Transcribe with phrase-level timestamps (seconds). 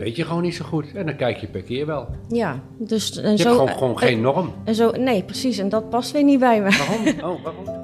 [0.00, 0.92] weet je gewoon niet zo goed.
[0.94, 2.06] En dan kijk je per keer wel.
[2.28, 3.44] Ja, dus en Je zo.
[3.48, 4.52] hebt gewoon, gewoon geen norm.
[4.64, 5.58] En zo, nee, precies.
[5.58, 6.68] En dat past weer niet bij me.
[6.70, 7.06] Waarom?
[7.36, 7.78] Oh, waarom?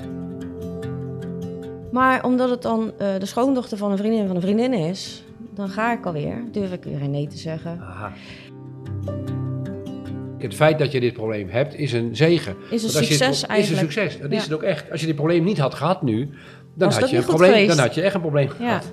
[1.92, 5.24] Maar omdat het dan eh, de schoondochter van een vriendin van een vriendin is,
[5.54, 6.44] dan ga ik alweer.
[6.52, 7.78] Durf ik weer nee te zeggen.
[7.80, 8.12] Aha.
[10.38, 12.56] Het feit dat je dit probleem hebt, is een zegen.
[12.70, 13.58] Is een succes eigenlijk.
[13.58, 14.20] Is een succes.
[14.20, 14.90] Dat is het ook echt.
[14.90, 16.28] Als je dit probleem niet had gehad nu,
[16.74, 17.68] dan, Was had je, een probleem, geweest?
[17.76, 18.54] dan had je echt een probleem Ja.
[18.54, 18.92] gehad.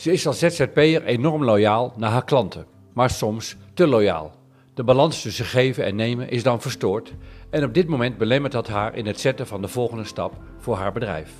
[0.00, 4.32] Ze is als ZZP'er enorm loyaal naar haar klanten, maar soms te loyaal.
[4.74, 7.12] De balans tussen geven en nemen is dan verstoord
[7.50, 10.76] en op dit moment belemmert dat haar in het zetten van de volgende stap voor
[10.76, 11.32] haar bedrijf.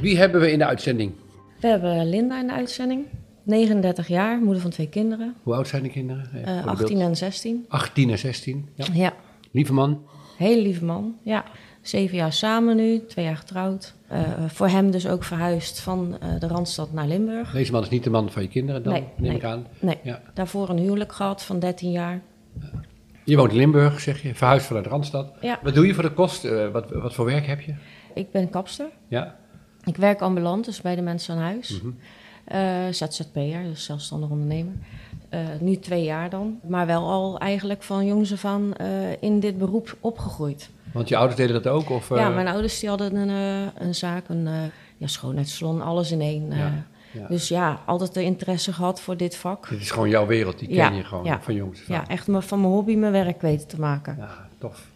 [0.00, 1.12] Wie hebben we in de uitzending?
[1.60, 3.06] We hebben Linda in de uitzending.
[3.42, 5.34] 39 jaar, moeder van twee kinderen.
[5.42, 6.30] Hoe oud zijn de kinderen?
[6.34, 7.08] Even eh, voor de 18 beeld.
[7.08, 7.64] en 16.
[7.68, 8.68] 18 en 16.
[8.74, 8.84] Ja.
[8.92, 9.14] Ja,
[9.50, 10.02] Lieve man.
[10.36, 11.16] hele lieve man.
[11.22, 11.44] Ja,
[11.80, 13.94] zeven jaar samen nu, twee jaar getrouwd.
[14.08, 17.52] Eh, voor hem dus ook verhuisd van eh, de Randstad naar Limburg.
[17.52, 19.36] Deze man is niet de man van je kinderen dan, Nee, neem nee.
[19.36, 19.66] ik aan.
[19.80, 20.22] Nee, Ja.
[20.34, 22.20] daarvoor een huwelijk gehad van 13 jaar.
[23.24, 24.34] Je woont in Limburg, zeg je.
[24.34, 25.32] Verhuisd vanuit Randstad.
[25.40, 26.44] Ja, Wat doe je voor de kost?
[26.44, 27.74] Eh, wat, wat voor werk heb je?
[28.14, 28.86] ik ben kapster.
[29.08, 29.36] Ja?
[29.84, 31.80] Ik werk ambulant, dus bij de mensen aan huis.
[31.82, 31.92] Mhm.
[32.44, 34.72] Eh, ZZP'er, dus zelfstandig ondernemer.
[35.28, 36.60] Eh, nu twee jaar dan.
[36.68, 38.72] Maar wel al eigenlijk van jongs af aan
[39.20, 40.70] in dit beroep opgegroeid.
[40.92, 41.90] Want je ouders deden dat ook?
[41.90, 44.52] Of, eh, Ja, mijn ouders die hadden een, eh, een zaak, een uh,
[44.96, 46.52] ja, schoonheidssalon, alles in één.
[46.52, 46.58] eh.
[46.58, 46.72] Ja,
[47.12, 47.26] ja.
[47.28, 49.68] Dus ja, altijd de interesse gehad voor dit vak.
[49.68, 51.40] Dit is gewoon jouw wereld, die ken Ja, je gewoon ja.
[51.40, 51.72] van aan.
[51.86, 54.16] Ja, echt van mijn hobby mijn werk weten te maken.
[54.18, 54.86] Ja, tof.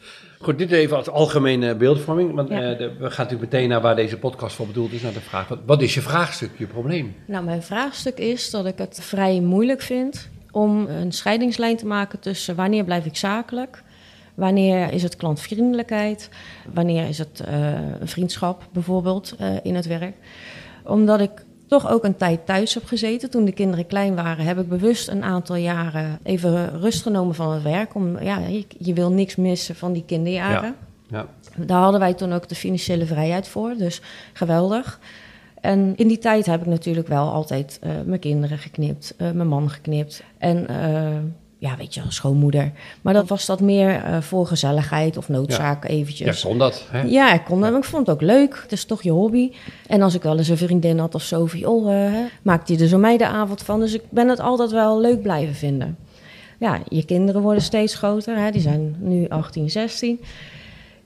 [0.41, 2.35] Goed, dit even als algemene beeldvorming.
[2.35, 5.03] Want eh, de- we gaan natuurlijk meteen naar waar deze podcast voor bedoeld is.
[5.03, 7.15] Naar de vraag, wat, wat is je vraagstuk, je probleem?
[7.27, 12.19] Nou, mijn vraagstuk is dat ik het vrij moeilijk vind om een scheidingslijn te maken
[12.21, 13.83] tussen wanneer blijf ik zakelijk,
[14.43, 16.29] wanneer is het klantvriendelijkheid,
[16.73, 20.15] wanneer is het eh, een vriendschap bijvoorbeeld eh, in het werk.
[20.85, 21.31] Omdat ik
[21.67, 23.31] toch ook een tijd thuis heb gezeten.
[23.31, 27.53] Toen de kinderen klein waren, heb ik bewust een aantal jaren even rust genomen van
[27.53, 27.95] het werk.
[27.95, 30.75] Om, ja, je, je wil niks missen van die kinderjaren.
[31.09, 31.27] Ja.
[31.57, 34.01] Daar hadden wij toen ook de financiële vrijheid voor, dus
[34.33, 35.01] geweldig.
[35.61, 39.71] En in die tijd heb ik natuurlijk wel altijd eh, mijn kinderen geknipt, mijn man
[39.71, 40.23] geknipt.
[40.39, 40.67] En
[41.63, 42.73] ja, weet je, als schoonmoeder.
[43.03, 46.43] Maar dat was dat meer eh, voor gezelligheid of noodzaak Ja, eventjes.
[46.43, 46.87] kon dat.
[46.91, 47.03] Hè?
[47.03, 48.59] Ja, ik kon dat, maar ik vond het ook leuk.
[48.63, 49.53] Het is toch je hobby.
[49.87, 52.13] En als ik wel eens een vriendin had of zo, van, joh, eh,
[52.43, 53.81] maakte hij er zo mij de avond van.
[53.81, 55.97] Dus ik ben het altijd wel leuk blijven vinden.
[56.59, 58.37] Ja, je kinderen worden steeds groter.
[58.39, 58.51] Hè?
[58.51, 60.21] Die zijn nu 18, 16.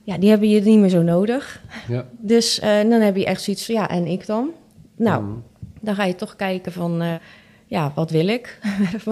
[0.02, 1.60] Ja, die hebben je niet meer zo nodig.
[1.88, 2.04] Ja.
[2.18, 4.48] Dus eh, dan heb je echt zoiets van, ja, en ik dan?
[4.96, 5.42] Nou, Mm.
[5.80, 7.02] dan ga je toch kijken van,
[7.66, 8.58] ja, wat wil ik?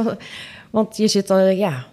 [0.74, 1.84] Want je zit al, ja...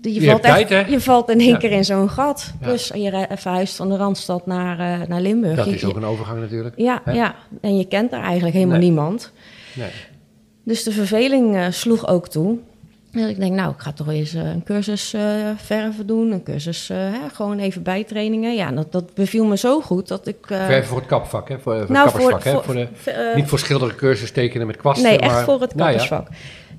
[0.00, 1.56] Je, Je valt, echt, tijd, je valt in één Ja.
[1.56, 2.52] keer in zo'n gat.
[2.60, 2.66] Ja.
[2.66, 5.56] Dus je verhuist van de Randstad naar, eh, naar Limburg.
[5.56, 6.74] Dat Je- is ook een overgang natuurlijk.
[6.78, 7.12] ja, Hè?
[7.12, 8.86] ja, en je kent daar eigenlijk helemaal Nee.
[8.86, 9.32] niemand.
[9.74, 9.88] Nee.
[10.64, 12.58] Dus de verveling eh, sloeg ook toe.
[13.12, 15.14] Dus ik denk, nou, ik ga toch eens eh, een cursus
[15.56, 16.30] verven doen.
[16.32, 18.54] Een cursus, hè, gewoon even bijtrainingen.
[18.54, 20.36] Ja, dat, dat beviel me zo goed dat ik...
[20.46, 21.58] Verven voor het kapvak, hè?
[21.58, 22.62] Voor, voor nou, het kappersvak, hè?
[22.62, 25.88] Voor de, niet voor schilderen cursus tekenen met kwasten, Nee, echt maar- voor het Nou
[25.90, 26.28] kappersvak.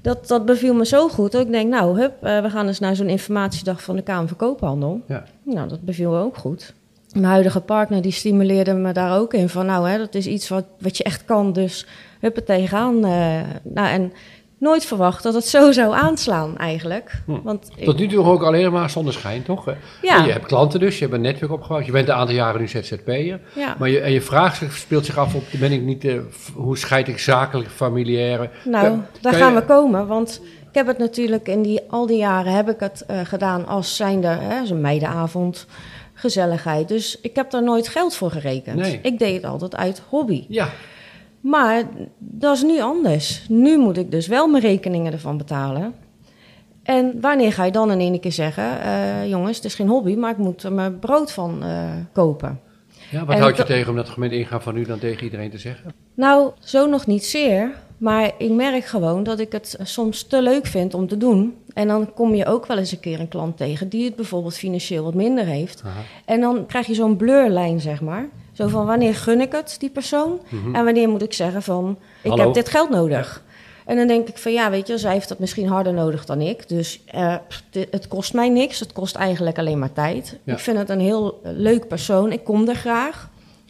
[0.02, 2.80] Dat, dat beviel me zo goed dat ik denk, nou, hup, eh, we gaan eens
[2.80, 5.02] naar zo'n informatiedag van de Kamer van Koophandel.
[5.08, 5.24] Ja.
[5.44, 6.74] Nou, dat beviel me ook goed.
[7.12, 10.50] Mijn huidige partner die stimuleerde me daar ook in van, nou, hè, dat is iets
[10.50, 11.86] wat, wat je echt kan, dus
[12.20, 13.06] hup het tegenaan.
[13.06, 14.14] eh, nou, en
[14.60, 17.12] nooit verwacht dat het zo zou aanslaan eigenlijk.
[17.26, 17.42] Hm.
[17.44, 19.66] Want ik- Tot nu toe ook alleen maar zonneschijn, toch?
[20.02, 20.18] Ja.
[20.20, 21.86] En Je hebt klanten dus, je hebt een netwerk opgebouwd.
[21.86, 23.40] Je bent een aantal jaren nu ZZP'er.
[23.56, 26.20] ja, Maar je, en je vraag speelt zich af op, ben ik niet, eh,
[26.54, 28.50] hoe scheid ik zakelijk, familiaire?
[28.66, 31.82] nou, Kan- daar kan gaan je- we komen, want ik heb het natuurlijk in die,
[31.90, 35.66] al die jaren heb ik het eh, gedaan als zijnde, hè, zo'n meidenavond,
[36.14, 36.88] gezelligheid.
[36.88, 38.76] Dus ik heb daar nooit geld voor gerekend.
[38.76, 39.00] Nee.
[39.02, 40.46] Ik deed het altijd uit hobby.
[40.48, 40.70] Ja,
[41.42, 41.84] Maar
[42.18, 43.46] dat is nu anders.
[43.50, 45.94] Nu moet ik dus wel mijn rekeningen ervan betalen.
[46.84, 50.16] En wanneer ga je dan in één keer zeggen: eh, jongens, het is geen hobby,
[50.16, 52.60] maar ik moet er mijn brood van eh, kopen?
[53.12, 55.50] ja wat En houd je tegen om dat gemeente ingaan van nu dan tegen iedereen
[55.50, 55.94] te zeggen?
[56.14, 57.72] Nou, zo nog niet zeer.
[57.98, 61.56] Maar ik merk gewoon dat ik het soms te leuk vind om te doen.
[61.74, 64.56] En dan kom je ook wel eens een keer een klant tegen die het bijvoorbeeld
[64.56, 65.84] financieel wat minder heeft.
[66.26, 68.30] En dan krijg je zo'n blurlijn, zeg maar.
[68.58, 70.40] Zo van wanneer gun ik het, die persoon?
[70.74, 72.44] En wanneer moet ik zeggen van ik Hallo?
[72.44, 73.44] heb dit geld nodig.
[73.86, 76.42] En dan denk ik van ja, weet je, zij heeft dat misschien harder nodig dan
[76.42, 76.70] ik.
[76.70, 77.36] Dus eh,
[77.92, 78.80] het kost mij niks.
[78.80, 80.40] Het kost eigenlijk alleen maar tijd.
[80.44, 80.54] Ja.
[80.54, 82.32] Ik vind het een heel eh, leuk persoon.
[82.32, 83.30] Ik kom er graag.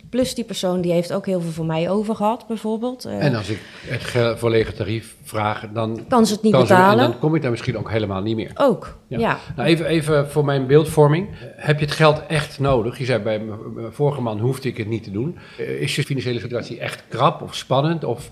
[0.09, 3.05] Plus die persoon die heeft ook heel veel voor mij over gehad, bijvoorbeeld.
[3.05, 7.03] Eh, En als ik het ge- volledige tarief vraag, dan kan ze het niet betalen?
[7.03, 8.51] en dan kom ik daar misschien ook helemaal niet meer.
[8.55, 9.19] Ook, Ja.
[9.19, 9.37] ja.
[9.55, 11.27] Nou, even, even voor mijn beeldvorming.
[11.55, 12.97] Heb je het geld echt nodig?
[12.97, 15.37] Je zei bij mijn vorige man hoefde ik het niet te doen.
[15.57, 18.03] Eh, Is je financiële situatie echt krap of spannend?
[18.03, 18.31] Of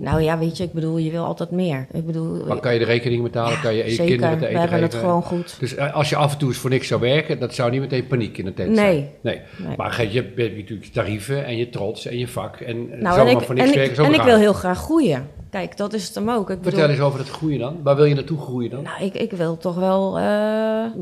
[0.00, 1.86] Nou ja, weet je, ik bedoel, je wil altijd meer.
[1.92, 3.60] Ik bedoel, maar kan je de rekening betalen?
[3.60, 5.56] kan je zeker, kinderen te we eten hebben het gewoon goed.
[5.58, 7.80] Dus eh, als je af en toe eens voor niks zou werken, dat zou niet
[7.80, 8.94] meteen paniek in de tent zijn.
[8.94, 9.10] Nee.
[9.20, 9.40] nee.
[9.66, 9.76] Nee.
[9.76, 12.56] Maar je hebt natuurlijk tarieven en je trots en je vak.
[12.56, 14.78] En eh, Nou, zomaar en ik, voor niks en werken en ik wil heel graag
[14.78, 15.26] groeien.
[15.52, 16.50] Kijk, dat is het hem ook.
[16.50, 17.82] Ik bedoel, Vertel eens over dat groeien dan.
[17.82, 18.82] Waar wil je naartoe groeien dan?
[18.82, 20.24] Nou, ik, ik wil toch wel, eh,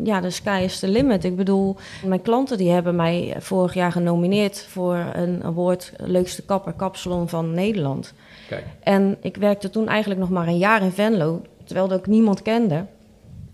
[0.05, 1.25] ja, de sky is the limit.
[1.25, 6.73] Ik bedoel, mijn klanten die hebben mij vorig jaar genomineerd voor een award leukste kapper
[6.73, 8.15] kapsalon van Nederland.
[8.49, 8.65] Kijk.
[8.83, 12.43] En ik werkte toen eigenlijk nog maar een jaar in Venlo, terwijl ik ook niemand
[12.43, 12.87] kende.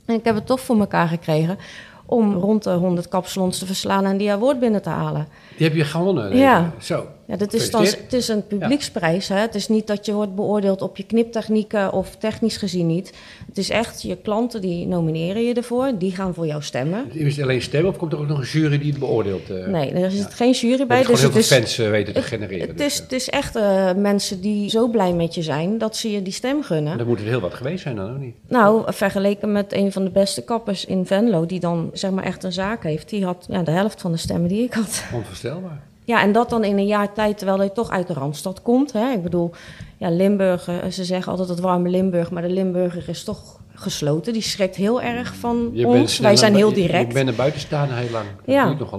[0.04, 1.58] En ik heb het toch voor elkaar gekregen
[2.06, 5.28] om rond de 100 kapsalons te verslaan en die award binnen te halen.
[5.56, 6.36] Die heb je gewonnen.
[6.36, 6.72] Ja.
[6.80, 7.06] Zo.
[7.28, 9.28] Ja, dat is dan, het is een publieksprijs.
[9.28, 9.36] Hè?
[9.36, 13.12] Het is niet dat je wordt beoordeeld op je kniptechnieken of technisch gezien niet.
[13.46, 15.92] Het is echt je klanten die nomineren je ervoor.
[15.98, 17.04] Die gaan voor jou stemmen.
[17.12, 19.50] Is het alleen stemmen of komt er ook nog een jury die het beoordeelt?
[19.50, 19.66] eh?
[19.66, 20.96] Nee, er is geen jury bij.
[20.96, 22.68] Dus gewoon het heel is, fans eh, weten te het, genereren.
[22.68, 23.02] het, dus, is, eh.
[23.02, 23.54] het is echt
[23.96, 26.98] mensen die zo blij met je zijn dat ze je die stem gunnen.
[26.98, 28.34] Dan moet het heel wat geweest zijn dan, ook niet?
[28.48, 32.44] Nou, vergeleken met een van de beste kappers in Venlo, die dan zeg maar echt
[32.44, 35.04] een zaak heeft, die had ja, de helft van de stemmen die ik had.
[35.14, 35.82] Onvoorstelbaar.
[36.06, 38.92] Ja, en dat dan in een jaar tijd, terwijl je toch uit de Randstad komt.
[38.92, 39.12] Hè?
[39.12, 39.50] Ik bedoel,
[39.96, 44.32] ja, Limburg, eh, ze zeggen altijd het warme Limburg, maar de Limburger is toch gesloten.
[44.32, 46.18] Die schrikt heel erg van Je ons.
[46.18, 47.08] Wij zijn heel direct.
[47.08, 48.26] Ik ben er buitenstaander heel lang.
[48.44, 48.72] Ja.
[48.72, 48.98] nogal.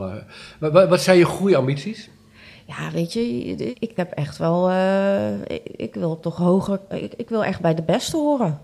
[0.59, 2.09] Maar wat, wat zijn je groeiambities?
[2.65, 7.30] Ja, weet je, ik heb echt wel, eh, ik, ik wil toch hoger, ik, ik
[7.30, 8.60] wil echt bij de beste horen.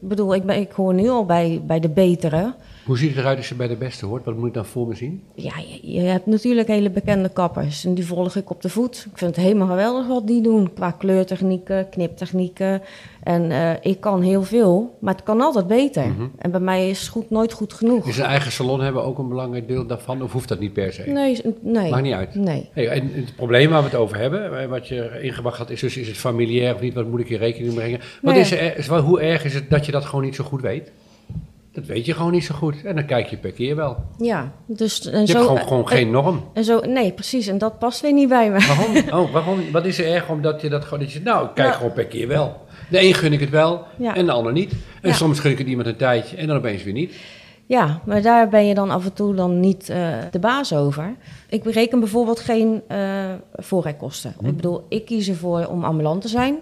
[0.00, 2.54] Ik bedoel, ik, ben, ik hoor nu al bij, bij de betere.
[2.84, 4.24] Hoe ziet het eruit als je bij de beste hoort?
[4.24, 5.22] Wat moet ik dan voor me zien?
[5.34, 9.06] Ja, je, je hebt natuurlijk hele bekende kappers en die volg ik op de voet.
[9.12, 12.82] Ik vind het helemaal geweldig wat die doen qua kleurtechnieken, kniptechnieken.
[13.22, 16.04] En eh, ik kan heel veel, maar het kan altijd beter.
[16.38, 18.06] En bij mij is goed nooit goed genoeg.
[18.08, 20.22] Is een eigen salon hebben ook een belangrijk deel daarvan?
[20.22, 21.02] Of hoeft dat niet per se?
[21.06, 21.90] Nee, nee.
[21.90, 22.34] Maakt niet uit.
[22.34, 22.68] Nee.
[22.72, 25.80] Hey, en het probleem waar we het over hebben, eh, wat je ingebracht had, is
[25.80, 26.94] dus is het familiair of niet?
[26.94, 28.00] Wat moet ik in rekening brengen?
[28.22, 28.42] Wat Nee.
[28.42, 30.92] is er, hoe erg is het dat je dat gewoon niet zo goed weet?
[31.72, 32.84] Dat weet je gewoon niet zo goed.
[32.84, 33.96] En dan kijk je per keer wel.
[34.18, 35.32] Ja, dus en Je zo.
[35.32, 36.44] hebt gewoon, gewoon geen norm.
[36.54, 37.46] En zo, nee, precies.
[37.46, 38.58] En dat past weer niet bij me.
[38.66, 39.22] Waarom?
[39.24, 39.70] Oh, waarom?
[39.72, 40.98] Wat is er erg omdat je dat gewoon...
[40.98, 42.56] Dat je, nou, ik kijk gewoon per keer wel.
[42.90, 44.14] De een gun ik het wel Ja.
[44.16, 44.72] en de ander niet.
[45.02, 45.14] En Ja.
[45.14, 47.14] soms gun ik het iemand een tijdje en dan opeens weer niet.
[47.66, 51.14] Ja, maar daar ben je dan af en toe dan niet eh, de baas over.
[51.48, 52.98] Ik bereken bijvoorbeeld geen eh
[53.54, 54.34] voorrijkosten.
[54.38, 54.46] Hm.
[54.46, 56.58] Ik bedoel, ik kies ervoor om ambulant te zijn.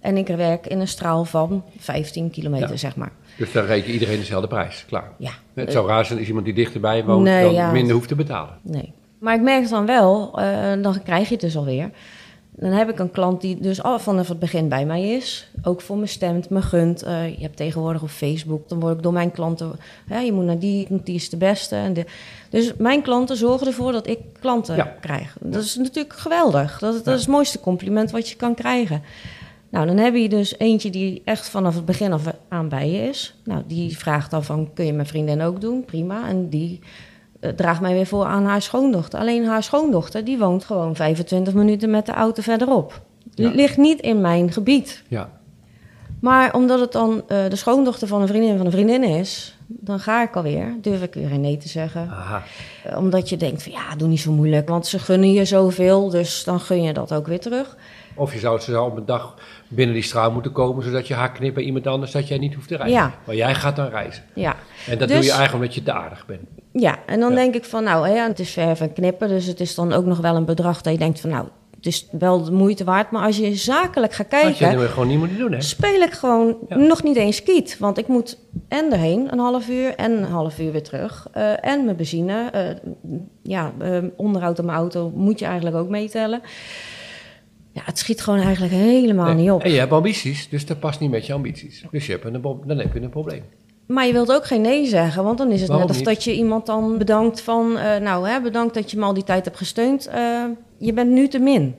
[0.00, 3.12] En ik werk in een straal van 15 kilometer, zeg maar.
[3.36, 4.84] Dus dan reken iedereen dezelfde prijs.
[4.88, 5.10] Klaar.
[5.18, 7.70] Ja, Het zou raar zijn als iemand die dichterbij woont Nee, dan ja.
[7.70, 8.54] minder hoeft te betalen.
[8.62, 8.92] nee.
[9.18, 11.90] Maar ik merk dan wel, eh, dan krijg je het dus alweer.
[12.56, 15.48] Dan heb ik een klant die dus al vanaf het begin bij mij is.
[15.62, 17.02] Ook voor me stemt, me gunt.
[17.02, 19.72] Eh, je hebt tegenwoordig op Facebook, dan word ik door mijn klanten...
[20.08, 21.76] Hè, je moet naar die, die is de beste.
[21.76, 22.04] En de,
[22.50, 24.94] dus mijn klanten zorgen ervoor dat ik klanten Ja.
[25.00, 25.36] krijg.
[25.40, 26.78] Dat is natuurlijk geweldig.
[26.78, 27.12] Dat, dat Ja.
[27.12, 29.02] is het mooiste compliment wat je kan krijgen.
[29.74, 33.08] Nou, dan heb je dus eentje die echt vanaf het begin af aan bij je
[33.08, 33.34] is.
[33.44, 35.84] Nou, die vraagt dan van, kun je mijn vriendin ook doen?
[35.84, 36.28] Prima.
[36.28, 36.80] En die
[37.40, 39.18] eh, draagt mij weer voor aan haar schoondochter.
[39.18, 43.02] Alleen haar schoondochter, die woont gewoon 25 minuten met de auto verderop.
[43.30, 43.50] Ja.
[43.50, 45.02] Ligt niet in mijn gebied.
[45.08, 45.30] Ja.
[46.20, 50.00] Maar omdat het dan eh, de schoondochter van een vriendin van een vriendin is, dan
[50.00, 50.76] ga ik alweer.
[50.80, 52.08] Durf ik weer nee te zeggen.
[52.10, 52.42] Aha.
[52.96, 56.44] Omdat je denkt van ja, doe niet zo moeilijk, want ze gunnen je zoveel, dus
[56.44, 57.76] dan gun je dat ook weer terug.
[58.14, 59.34] Of je zou, ze zou op een dag
[59.68, 62.54] binnen die straal moeten komen, zodat je haar knipt bij iemand anders, dat jij niet
[62.54, 62.98] hoeft te reizen.
[62.98, 63.14] Ja.
[63.26, 64.22] Maar jij gaat dan reizen.
[64.34, 64.56] Ja,
[64.86, 66.40] En dat Dus- doe je eigenlijk omdat je te aardig bent.
[66.72, 66.98] ja.
[67.06, 67.36] en dan Ja.
[67.36, 70.04] denk ik van nou, hè, het is verven en knippen, dus het is dan ook
[70.04, 73.10] nog wel een bedrag dat je denkt van nou, het is wel de moeite waard.
[73.10, 75.60] Maar als je zakelijk gaat je kijken, dat gewoon niet moeten doen, hè?
[75.60, 76.76] speel ik gewoon Ja.
[76.76, 77.76] nog niet eens kiet.
[77.78, 81.26] Want ik moet en erheen een half uur en een half uur weer terug.
[81.32, 82.48] Eh, en mijn benzine.
[82.52, 82.62] eh,
[83.42, 86.40] ja, eh, onderhoud aan mijn auto moet je eigenlijk ook meetellen.
[87.74, 89.34] Ja, het schiet gewoon eigenlijk helemaal Nee.
[89.34, 89.62] niet op.
[89.62, 91.84] En je hebt ambities, dus dat past niet met je ambities.
[91.90, 93.42] Dus je hebt een, dan heb je een probleem.
[93.86, 96.14] Maar je wilt ook geen nee zeggen, want dan is het Waarom net of niet?
[96.14, 97.78] dat je iemand dan bedankt van...
[97.78, 100.06] eh, nou, hè, bedankt dat je me al die tijd hebt gesteund.
[100.06, 100.44] eh,
[100.78, 101.76] je bent nu te min.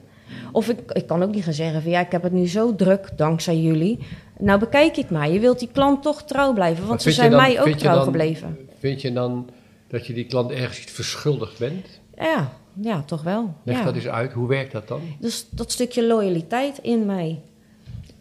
[0.51, 2.75] Of ik, ik kan ook niet gaan zeggen van ja, ik heb het nu zo
[2.75, 3.99] druk dankzij jullie.
[4.39, 5.29] Nou bekijk ik maar.
[5.29, 8.03] Je wilt die klant toch trouw blijven, want ze zijn dan- mij ook trouw dan-
[8.03, 8.57] gebleven.
[8.79, 9.49] Vind je dan
[9.87, 11.85] dat je die klant ergens iets verschuldigd bent?
[12.17, 13.53] Ja, ja, toch wel.
[13.63, 13.83] Leg ja.
[13.83, 14.31] dat eens uit.
[14.33, 15.01] Hoe werkt dat dan?
[15.19, 17.39] Dus dat stukje loyaliteit in mij.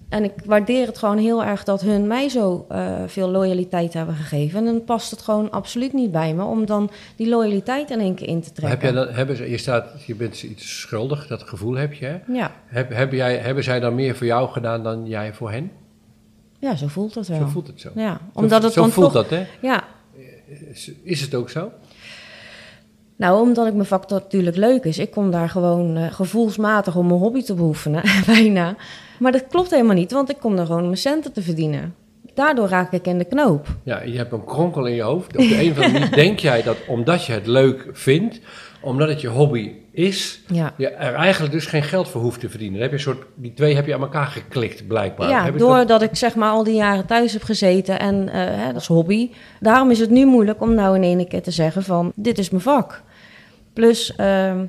[0.09, 4.15] En ik waardeer het gewoon heel erg dat hun mij zo eh, veel loyaliteit hebben
[4.15, 4.59] gegeven.
[4.59, 8.15] En dan past het gewoon absoluut niet bij me om dan die loyaliteit in één
[8.15, 8.99] keer in te Maar heb trekken.
[8.99, 12.05] jij dan, hebben ze, je, staat, je bent iets schuldig, dat gevoel heb je.
[12.07, 12.19] Hè?
[12.33, 12.53] Ja.
[12.67, 15.71] Heb, heb jij, hebben zij dan meer voor jou gedaan dan jij voor hen?
[16.59, 17.39] ja, zo voelt het wel.
[17.39, 17.91] Zo voelt het zo.
[17.95, 19.29] Ja, Zo- omdat het zo voelt toch...
[19.29, 19.47] dat, hè?
[19.61, 19.85] Ja,
[20.73, 21.71] Is, is het ook zo?
[23.17, 24.99] Nou, omdat ik mijn vak natuurlijk leuk is.
[24.99, 28.77] Ik kom daar gewoon eh, gevoelsmatig om mijn hobby te beoefenen, bijna.
[29.19, 31.95] Maar dat klopt helemaal niet, want ik kom daar gewoon mijn centen te verdienen.
[32.35, 33.67] Daardoor raak ik in de knoop.
[33.83, 35.37] Ja, je hebt een kronkel in je hoofd.
[35.37, 38.41] Op de een of andere manier denk jij dat omdat je het leuk vindt,
[38.81, 40.73] omdat het je hobby is, Ja.
[40.77, 42.79] je er eigenlijk dus geen geld voor hoeft te verdienen.
[42.81, 45.29] Dan heb je een soort, die twee heb je aan elkaar geklikt, blijkbaar.
[45.29, 48.29] Ja, Heb ik dat- doordat ik zeg maar al die jaren thuis heb gezeten en
[48.29, 49.31] eh, hè, dat is hobby.
[49.61, 52.51] Daarom is het nu moeilijk om nou in één keer te zeggen van dit is
[52.51, 53.03] mijn vak.
[53.73, 54.65] Plus, ehm,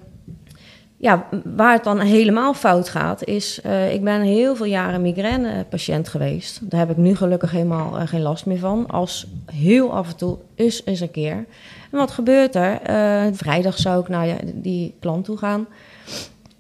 [1.06, 6.08] ja, waar het dan helemaal fout gaat is, eh, ik ben heel veel jaren migraine-patiënt
[6.08, 6.60] geweest.
[6.70, 8.88] Daar heb ik nu gelukkig helemaal eh, geen last meer van.
[8.88, 11.46] Als heel af en toe is eens een keer.
[11.92, 12.82] En wat gebeurt er?
[12.82, 15.68] Eh, vrijdag zou ik naar die klant toe gaan.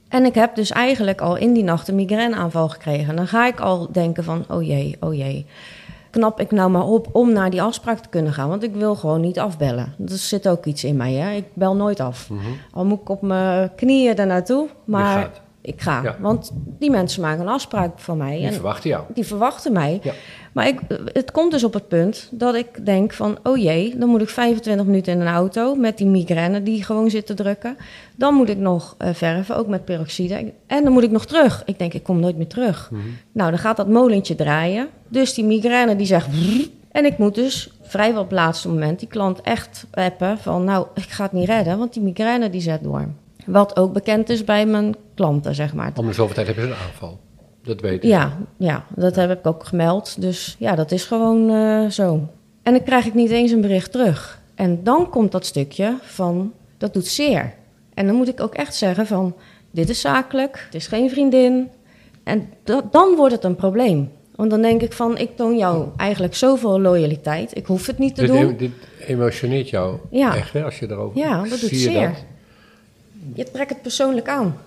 [0.07, 3.15] En ik heb dus eigenlijk al in die nacht een migraineaanval gekregen.
[3.15, 5.45] Dan ga ik al denken van, oh jee, oh jee.
[6.15, 8.49] Knap ik nou maar op om naar die afspraak te kunnen gaan?
[8.49, 9.95] Want ik wil gewoon niet afbellen.
[10.07, 11.31] Er zit ook iets in mij, hè.
[11.31, 12.29] Ik bel nooit af.
[12.29, 12.41] Mhm.
[12.71, 15.43] Al moet ik op mijn knieën daar naartoe, maar.
[15.65, 16.01] Ik ga.
[16.03, 16.15] Ja.
[16.19, 18.37] Want die mensen maken een afspraak van mij.
[18.37, 19.03] Die en verwachten jou.
[19.13, 19.99] die verwachten mij.
[20.03, 20.13] Ja.
[20.53, 20.79] Maar ik,
[21.13, 23.37] het komt dus op het punt dat ik denk van...
[23.43, 25.75] oh jee, dan moet ik 25 minuten in een auto...
[25.75, 27.77] met die migraine die gewoon zit te drukken.
[28.15, 30.53] Dan moet ik nog eh, verven, ook met peroxide.
[30.67, 31.63] En dan moet ik nog terug.
[31.65, 32.89] Ik denk, ik kom nooit meer terug.
[32.91, 33.01] Mhm.
[33.31, 34.87] Nou, dan gaat dat molentje draaien.
[35.07, 36.27] Dus die migraine die zegt...
[36.91, 40.63] En ik moet dus vrijwel op het laatste moment die klant echt appen van...
[40.63, 43.07] nou, ik ga het niet redden, want die migraine die zet door.
[43.45, 45.91] Wat ook bekend is bij mijn klanten, zeg maar.
[45.95, 47.19] Om de zoveel tijd hebben ze een aanval.
[47.63, 48.09] Dat weet ik.
[48.09, 50.21] Ja, ja, dat heb ik ook gemeld.
[50.21, 52.27] Dus ja, dat is gewoon eh, zo.
[52.63, 54.41] En dan krijg ik niet eens een bericht terug.
[54.55, 57.53] En dan komt dat stukje van, dat doet zeer.
[57.93, 59.35] En dan moet ik ook echt zeggen van,
[59.71, 61.67] dit is zakelijk, het is geen vriendin.
[62.23, 64.11] En dat, dan wordt het een probleem.
[64.35, 67.57] Want dan denk ik van, ik toon jou eigenlijk zoveel loyaliteit.
[67.57, 68.57] Ik hoef het niet te Dit, doen.
[68.57, 68.71] dit
[69.07, 70.35] emotioneert jou Ja.
[70.35, 71.17] echt, hè, als je erover...
[71.19, 72.07] Ja, dat doet je zeer.
[72.07, 72.23] dat?
[73.33, 74.57] Je trekt het persoonlijk aan.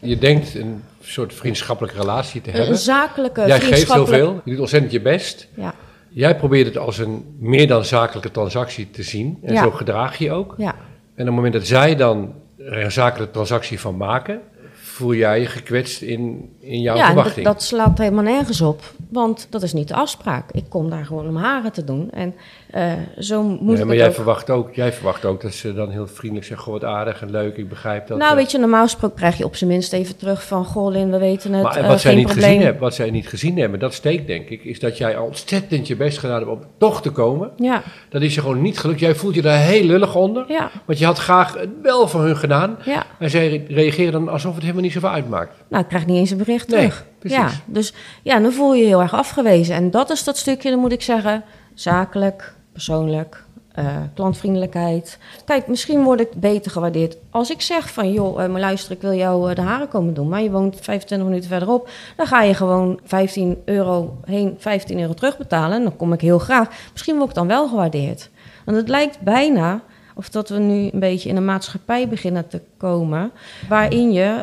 [0.00, 2.78] Je denkt een soort vriendschappelijke relatie te Een hebben.
[2.78, 4.24] zakelijke, Jij geeft vriendschappelijke...
[4.26, 5.48] zoveel, je doet ontzettend je best.
[5.54, 5.74] Ja,
[6.08, 9.38] Jij probeert het als een meer dan zakelijke transactie te zien.
[9.42, 9.62] En Ja.
[9.62, 10.54] zo gedraag je ook.
[10.56, 10.74] ja, En
[11.20, 14.40] op het moment dat zij dan er een zakelijke transactie van maken,
[14.72, 17.46] voel jij je gekwetst in, in jouw ja, en dat, verwachting.
[17.46, 18.82] dat slaat helemaal nergens op.
[19.08, 20.50] Want dat is niet de afspraak.
[20.52, 22.10] Ik kom daar gewoon om haren te doen.
[22.10, 22.34] En
[22.70, 24.14] eh, zo moet Nee, ik maar jij ook.
[24.14, 27.30] verwacht, ook, jij verwacht ook dat ze dan heel vriendelijk zeggen: Goh, wat aardig en
[27.30, 28.18] leuk, ik begrijp dat.
[28.18, 30.64] nou, eh, weet je, normaal gesproken krijg je op zijn minst even terug van...
[30.64, 32.48] Goh, Lin, we weten het, maar eh, wat, zij geen niet probleem.
[32.50, 35.26] gezien hebben, wat zij niet gezien hebben, dat steekt denk ik, is dat jij al
[35.26, 37.50] ontzettend je best gedaan hebt om toch te komen.
[37.56, 39.00] Ja, Dat is je gewoon niet gelukt.
[39.00, 40.44] Jij voelt je daar heel lullig onder.
[40.48, 42.76] ja, Want je had graag het wel voor hun gedaan.
[42.84, 43.04] ja.
[43.18, 45.52] En zij reageren dan alsof het helemaal niet zoveel uitmaakt.
[45.68, 47.04] Nou, ik krijg niet eens een bericht Nee, terug.
[47.18, 47.38] Precies.
[47.38, 49.74] Ja, dus ja, dan voel je je heel erg afgewezen.
[49.74, 51.44] En dat is dat stukje, dan moet ik zeggen,
[51.74, 53.42] zakelijk, persoonlijk,
[53.78, 55.18] eh, klantvriendelijkheid.
[55.44, 58.12] Kijk, misschien word ik beter gewaardeerd als ik zeg van...
[58.12, 60.28] joh, eh, maar luister, ik wil jou eh, de haren komen doen...
[60.28, 61.90] maar je woont 25 minuten verderop.
[62.16, 65.76] Dan ga je gewoon 15 euro heen, 15 euro terugbetalen...
[65.76, 66.68] en dan kom ik heel graag.
[66.92, 68.30] Misschien word ik dan wel gewaardeerd.
[68.64, 69.80] Want het lijkt bijna
[70.14, 73.30] of dat we nu een beetje in een maatschappij beginnen te komen...
[73.68, 74.42] waarin je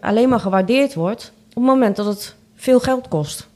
[0.00, 3.48] alleen maar gewaardeerd wordt het moment dat het veel geld kost.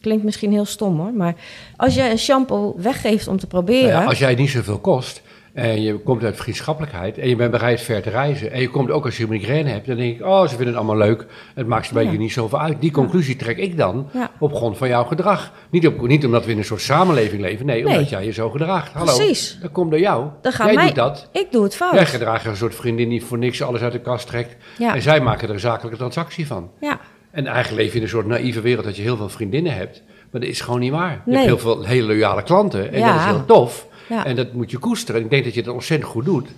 [0.00, 1.34] Klinkt misschien heel stom hoor, maar
[1.76, 3.88] als je een shampoo weggeeft om te proberen...
[3.90, 7.50] Nou ja, als jij niet zoveel kost en je komt uit vriendschappelijkheid en je bent
[7.50, 10.26] bereid ver te reizen en je komt ook als je migraine hebt, dan denk ik,
[10.26, 11.26] oh, ze vinden het allemaal leuk.
[11.54, 12.10] Het maakt ze bij Ja.
[12.10, 12.80] je niet zoveel uit.
[12.80, 14.30] Die conclusie trek ik dan Ja.
[14.38, 15.52] op grond van jouw gedrag.
[15.70, 17.92] Niet, op, niet omdat we in een soort samenleving leven, nee, Nee.
[17.92, 18.92] omdat jij je zo gedraagt.
[18.92, 19.58] Hallo, Precies.
[19.62, 20.26] dat komt door jou.
[20.42, 21.28] Dan jij mij- doet dat.
[21.32, 21.94] Ik doe het fout.
[21.94, 24.56] Jij gedraagt een soort vriendin die voor niks alles uit de kast trekt.
[24.78, 26.70] En zij maken er een zakelijke transactie van.
[26.80, 27.00] Ja,
[27.30, 30.02] En eigenlijk leef je in een soort naïeve wereld dat je heel veel vriendinnen hebt.
[30.30, 31.10] Maar dat is gewoon niet waar.
[31.24, 31.34] Je Nee.
[31.34, 32.92] hebt heel veel hele loyale klanten.
[32.92, 33.06] En Ja.
[33.12, 33.86] dat is heel tof.
[34.08, 34.24] Ja.
[34.26, 35.20] En dat moet je koesteren.
[35.20, 36.48] Ik denk dat je dat ontzettend goed doet.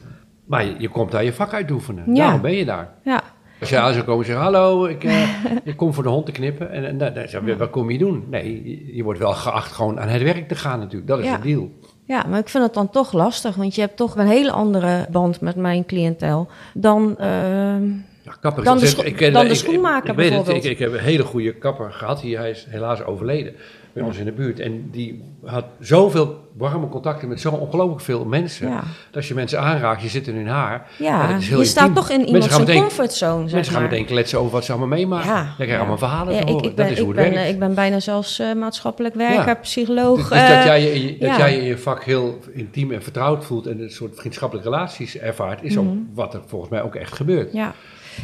[0.45, 2.05] Maar je, je komt daar je vak uitoefenen.
[2.07, 2.15] Ja.
[2.15, 2.89] Daarom ben je daar.
[3.05, 3.23] ja,
[3.61, 5.29] Als jij aan zou komen en zeggen, hallo, ik, eh,
[5.65, 6.71] ik kom voor de hond te knippen.
[6.71, 8.25] En, en dan- dan zeg je, wat kom je doen?
[8.31, 11.07] Nee, je, je wordt wel geacht gewoon aan het werk te gaan natuurlijk.
[11.11, 11.37] Dat is Ja.
[11.37, 11.71] de deal.
[12.05, 15.07] ja, maar ik vind het dan toch lastig, want je hebt toch een hele andere
[15.11, 17.19] band met mijn cliëntel dan...
[17.19, 17.83] ehm,
[18.31, 20.65] Ja, kapper Dan de ik ken- dan de ik- schoenmaker ik, weet het, bijvoorbeeld.
[20.65, 22.39] ik, ik heb een hele goede kapper gehad hier.
[22.39, 23.55] Hij is helaas overleden.
[23.93, 24.61] bij ons in de buurt.
[24.61, 28.69] En die had zoveel warme contacten met zo ongelooflijk veel mensen.
[28.69, 28.75] Ja.
[28.77, 30.87] Dat als je mensen aanraakt, je zit in hun haar.
[30.99, 33.91] Ja, dat is heel je staat toch in iemands gaan comfortzone, Mensen gaan maar.
[33.91, 35.29] meteen kletsen over wat ze allemaal meemaken.
[35.29, 35.79] Ja, Dan krijg je ja.
[35.79, 36.69] allemaal verhalen Ja, te ik, horen.
[36.71, 37.51] ik, ben, dat is hoe het ben, werkt.
[37.51, 40.17] ik ben bijna zelfs eh, maatschappelijk werker, psycholoog.
[40.17, 43.45] Dus, dus eh, dat, jij, je dat jij in je vak heel intiem en vertrouwd
[43.45, 45.97] voelt en een soort vriendschappelijke relaties ervaart, is ook Mhm.
[46.15, 47.53] wat er volgens mij ook echt gebeurt.
[47.53, 47.75] Ja.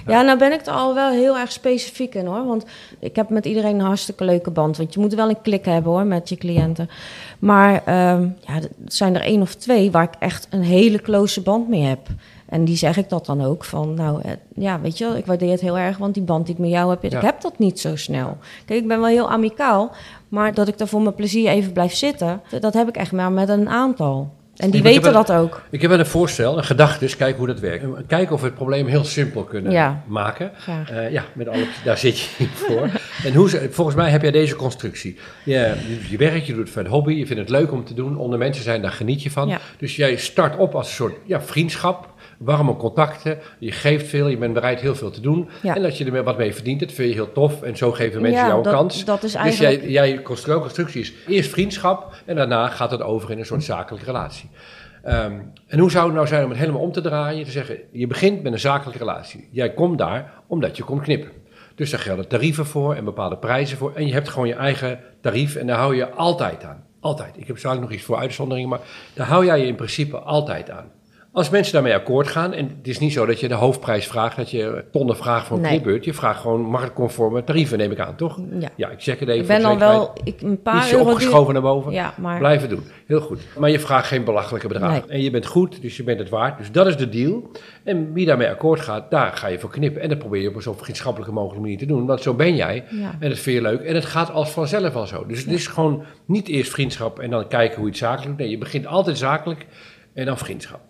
[0.07, 2.47] Ja, nou ben ik er al wel heel erg specifiek in hoor.
[2.47, 2.65] Want
[2.99, 4.77] ik heb met iedereen een hartstikke leuke band.
[4.77, 6.89] Want je moet wel een klik hebben hoor met je cliënten.
[7.39, 11.41] Maar ehm, ja, het zijn er één of twee waar ik echt een hele close
[11.41, 12.09] band mee heb.
[12.49, 15.27] En die zeg ik dat dan ook van, nou eh, ja, weet je wel, ik
[15.27, 17.17] waardeer het heel erg, want die band die ik met jou heb, Ja.
[17.19, 18.37] ik heb dat niet zo snel.
[18.65, 19.91] Kijk, ik ben wel heel amicaal,
[20.29, 23.33] maar dat ik daar voor mijn plezier even blijf zitten, dat heb ik echt maar
[23.33, 24.33] met een aantal.
[24.57, 25.63] En die Ik heb weten een- dat ook.
[25.71, 27.83] Ik heb wel een voorstel, een gedachte, dus kijken hoe dat werkt.
[27.83, 30.03] En Kijken of we het probleem heel simpel kunnen Ja.
[30.07, 30.51] maken.
[30.91, 32.89] Eh, ja, met alle, daar zit je voor.
[33.27, 35.19] en hoe, volgens mij heb jij deze constructie.
[35.45, 35.53] Je,
[35.89, 37.95] je, je werkt, je doet het voor een hobby, je vindt het leuk om te
[37.95, 38.17] doen.
[38.19, 39.49] Onder mensen zijn, daar geniet je van.
[39.49, 39.59] Ja.
[39.79, 42.09] Dus jij start op als een soort ja, vriendschap,
[42.39, 43.39] warme contacten.
[43.59, 45.49] Je geeft veel, je bent bereid heel veel te doen.
[45.63, 45.75] Ja.
[45.77, 47.63] En dat je er wat mee verdient, dat vind je heel tof.
[47.63, 49.05] En zo geven mensen Ja, jou een dat- kans.
[49.05, 53.31] dat is Dus jij, jij constru- constructie is eerst vriendschap en daarna gaat het over
[53.31, 54.49] in een soort zakelijke relatie.
[55.03, 55.33] Ehm,
[55.67, 57.45] en hoe zou het nou zijn om het helemaal om te draaien?
[57.45, 59.49] Te zeggen, je begint met een zakelijke relatie.
[59.53, 61.31] Jij komt daar omdat je komt knippen.
[61.75, 63.93] Dus daar gelden tarieven voor en bepaalde prijzen voor.
[63.95, 66.85] En je hebt gewoon je eigen tarief en daar hou je altijd aan.
[67.01, 67.35] Altijd.
[67.37, 68.81] Ik heb zo nog iets voor uitzonderingen, maar
[69.15, 70.91] daar hou jij je in principe altijd aan.
[71.37, 74.37] Als mensen daarmee akkoord gaan, en het is niet zo dat je de hoofdprijs vraagt,
[74.37, 75.71] dat je tonnen vraagt voor een Nee.
[75.73, 76.05] knipbeurt.
[76.05, 78.39] Je vraagt gewoon marktconforme tarieven, neem ik aan, toch?
[78.59, 78.69] Ja.
[78.77, 79.41] Ja, ik check het even.
[79.41, 79.81] Ik ben zekerheid.
[79.97, 81.93] wel ik, een paar Ietsje euro duur- opgeschoven naar boven.
[81.93, 82.83] Ja, maar Blijven doen.
[83.07, 83.41] Heel goed.
[83.59, 85.03] Maar je vraagt geen belachelijke bedragen.
[85.09, 85.17] Nee.
[85.17, 86.59] En je bent goed, dus je bent het waard.
[86.59, 87.51] Dus dat is de deal.
[87.85, 90.03] En wie daarmee akkoord gaat, daar ga je voor knippen.
[90.03, 92.07] En dat probeer je op een zo vriendschappelijke mogelijke manier te doen.
[92.07, 92.85] Want zo ben jij.
[92.91, 93.15] Ja.
[93.21, 93.81] En dat vind je leuk.
[93.81, 95.27] En het gaat als vanzelf al zo.
[95.27, 98.39] Dus het is gewoon niet eerst vriendschap en dan kijken hoe je het zakelijk doet.
[98.39, 99.67] Nee, je begint altijd zakelijk
[100.15, 100.81] en dan vriendschap.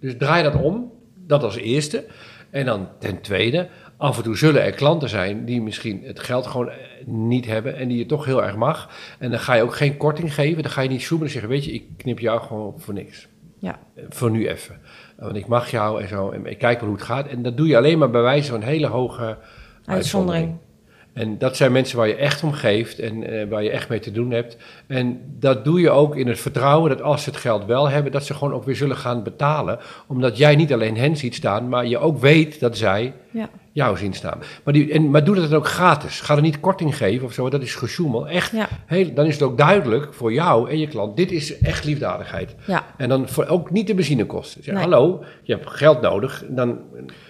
[0.00, 0.92] Dus draai dat om.
[1.26, 2.04] Dat als eerste.
[2.50, 6.46] En dan ten tweede, af en toe zullen er klanten zijn die misschien het geld
[6.46, 8.90] gewoon eh, niet hebben en die je toch heel erg mag.
[9.18, 10.62] En dan ga je ook geen korting geven.
[10.62, 13.28] Dan ga je niet zoemen en zeggen, weet je, ik knip jou gewoon voor niks.
[13.58, 14.78] ja, Eh, Voor nu even.
[15.16, 16.30] Want ik mag jou en zo.
[16.30, 17.26] En ik kijk wel hoe het gaat.
[17.28, 19.86] En dat doe je alleen maar bij wijze van een hele hoge uitzondering.
[19.86, 20.56] uitzondering.
[21.18, 24.00] En dat zijn mensen waar je echt om geeft en eh, waar je echt mee
[24.00, 24.56] te doen hebt.
[24.86, 28.12] En dat doe je ook in het vertrouwen dat als ze het geld wel hebben,
[28.12, 29.78] dat ze gewoon ook weer zullen gaan betalen.
[30.06, 33.48] Omdat jij niet alleen hen ziet staan, maar je ook weet dat zij Ja.
[33.72, 34.38] Jou zien staan.
[34.64, 36.20] Maar, die, en, maar doe dat dan ook gratis.
[36.20, 38.28] Ga er niet korting geven of zo, dat is gesjoemel.
[38.28, 38.68] Echt, Ja.
[38.86, 42.54] heel, dan is het ook duidelijk voor jou en je klant, dit is echt liefdadigheid.
[42.66, 42.84] Ja.
[42.96, 44.62] En dan voor, ook niet de benzinekosten.
[44.62, 44.82] Zeg, Nee.
[44.82, 46.44] hallo, je hebt geld nodig.
[46.48, 46.78] Dan,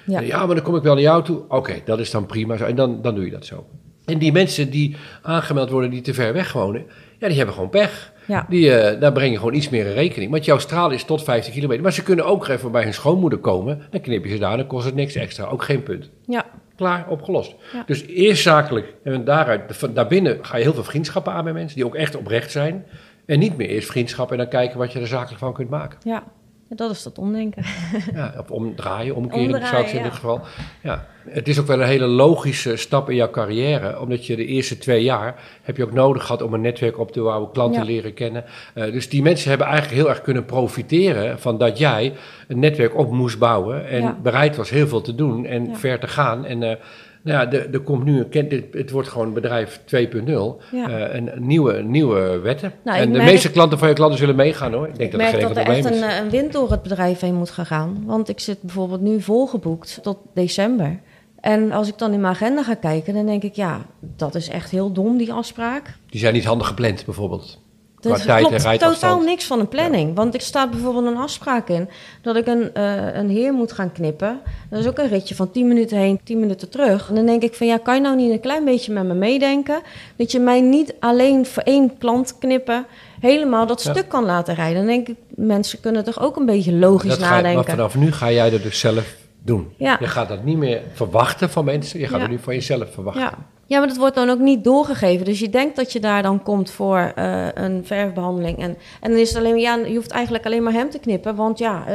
[0.06, 0.20] Ja.
[0.20, 0.46] ja.
[0.46, 1.42] maar dan kom ik wel naar jou toe.
[1.48, 2.56] Oké, dat is dan prima.
[2.56, 2.64] zo.
[2.64, 3.66] En dan, dan doe je dat zo.
[4.04, 6.84] En die mensen die aangemeld worden die te ver weg wonen,
[7.18, 8.12] ja, die hebben gewoon pech.
[8.26, 8.46] Ja.
[8.48, 10.30] Die, eh, daar breng je gewoon iets meer in rekening.
[10.30, 11.82] Want jouw straal is tot 15 kilometer.
[11.82, 13.82] Maar ze kunnen ook even bij hun schoonmoeder komen.
[13.90, 15.44] Dan knip je ze daar, dan kost het niks extra.
[15.44, 16.10] Ook geen punt.
[16.26, 16.44] Ja.
[16.76, 17.54] Klaar, opgelost.
[17.72, 17.82] Ja.
[17.86, 18.94] Dus eerst zakelijk.
[19.04, 21.76] En daaruit, van daarbinnen ga je heel veel vriendschappen aan met mensen.
[21.76, 22.86] Die ook echt oprecht zijn.
[23.26, 25.98] En niet meer eerst vriendschap en dan kijken wat je er zakelijk van kunt maken.
[26.02, 26.22] ja.
[26.68, 27.62] Ja, dat is dat omdenken.
[28.14, 30.10] Ja, of omdraaien, omkeren Omdraaien, zou ik zeggen in ja.
[30.10, 30.40] dit geval.
[30.82, 31.06] Ja.
[31.28, 34.78] Het is ook wel een hele logische stap in jouw carrière, omdat je de eerste
[34.78, 37.86] twee jaar heb je ook nodig gehad om een netwerk op te bouwen, klanten Ja.
[37.86, 38.44] leren kennen.
[38.74, 42.12] Eh, dus die mensen hebben eigenlijk heel erg kunnen profiteren van dat jij
[42.48, 46.08] een netwerk op moest bouwen en bereid was heel veel te doen en ver te
[46.08, 46.44] gaan.
[46.44, 46.76] En eh,
[47.22, 49.90] nou ja, er er komt nu een kent, het, wordt gewoon bedrijf 2.0,
[50.26, 50.58] Ja.
[50.72, 52.72] eh, een, een nieuwe, nieuwe wetten.
[52.84, 54.88] Nou, en de meeste klanten van je klanten zullen meegaan hoor.
[54.88, 55.84] Ik denk Ik dat er merk geen dat er echt
[56.18, 58.02] een, een wind door het bedrijf heen moet gaan gaan.
[58.06, 60.98] Want ik zit bijvoorbeeld nu volgeboekt tot december.
[61.40, 64.48] En als ik dan in mijn agenda ga kijken, dan denk ik, ja, dat is
[64.48, 65.94] echt heel dom, die afspraak.
[66.06, 67.60] Die zijn niet handig gepland bijvoorbeeld.
[68.00, 68.10] En
[68.48, 70.14] klopt totaal niks van een planning.
[70.14, 71.88] Want er staat bijvoorbeeld een afspraak in
[72.22, 74.40] dat ik een, eh, een heer moet gaan knippen.
[74.70, 77.08] Dat is ook een ritje van 10 minuten heen, 10 minuten terug.
[77.08, 79.14] En dan denk ik van ja, kan je nou niet een klein beetje met me
[79.14, 79.80] meedenken?
[80.16, 82.86] Dat je mij niet alleen voor één klant knippen
[83.20, 83.92] helemaal dat Ja.
[83.92, 84.76] stuk kan laten rijden.
[84.76, 87.64] Dan denk ik, mensen kunnen toch ook een beetje logisch Dat je- maar nadenken.
[87.70, 89.72] vanaf nu ga jij dat dus zelf doen.
[89.76, 89.96] Ja.
[90.00, 92.00] Je gaat dat niet meer verwachten van mensen.
[92.00, 93.56] Je gaat het nu van jezelf verwachten.
[93.68, 93.78] Ja.
[93.78, 95.24] maar dat wordt dan ook niet doorgegeven.
[95.24, 98.58] Dus je denkt dat je daar dan komt voor eh, een verfbehandeling.
[98.58, 100.98] En, en dan is het alleen maar, ja, je hoeft eigenlijk alleen maar hem te
[100.98, 101.34] knippen.
[101.34, 101.94] Want ja, eh,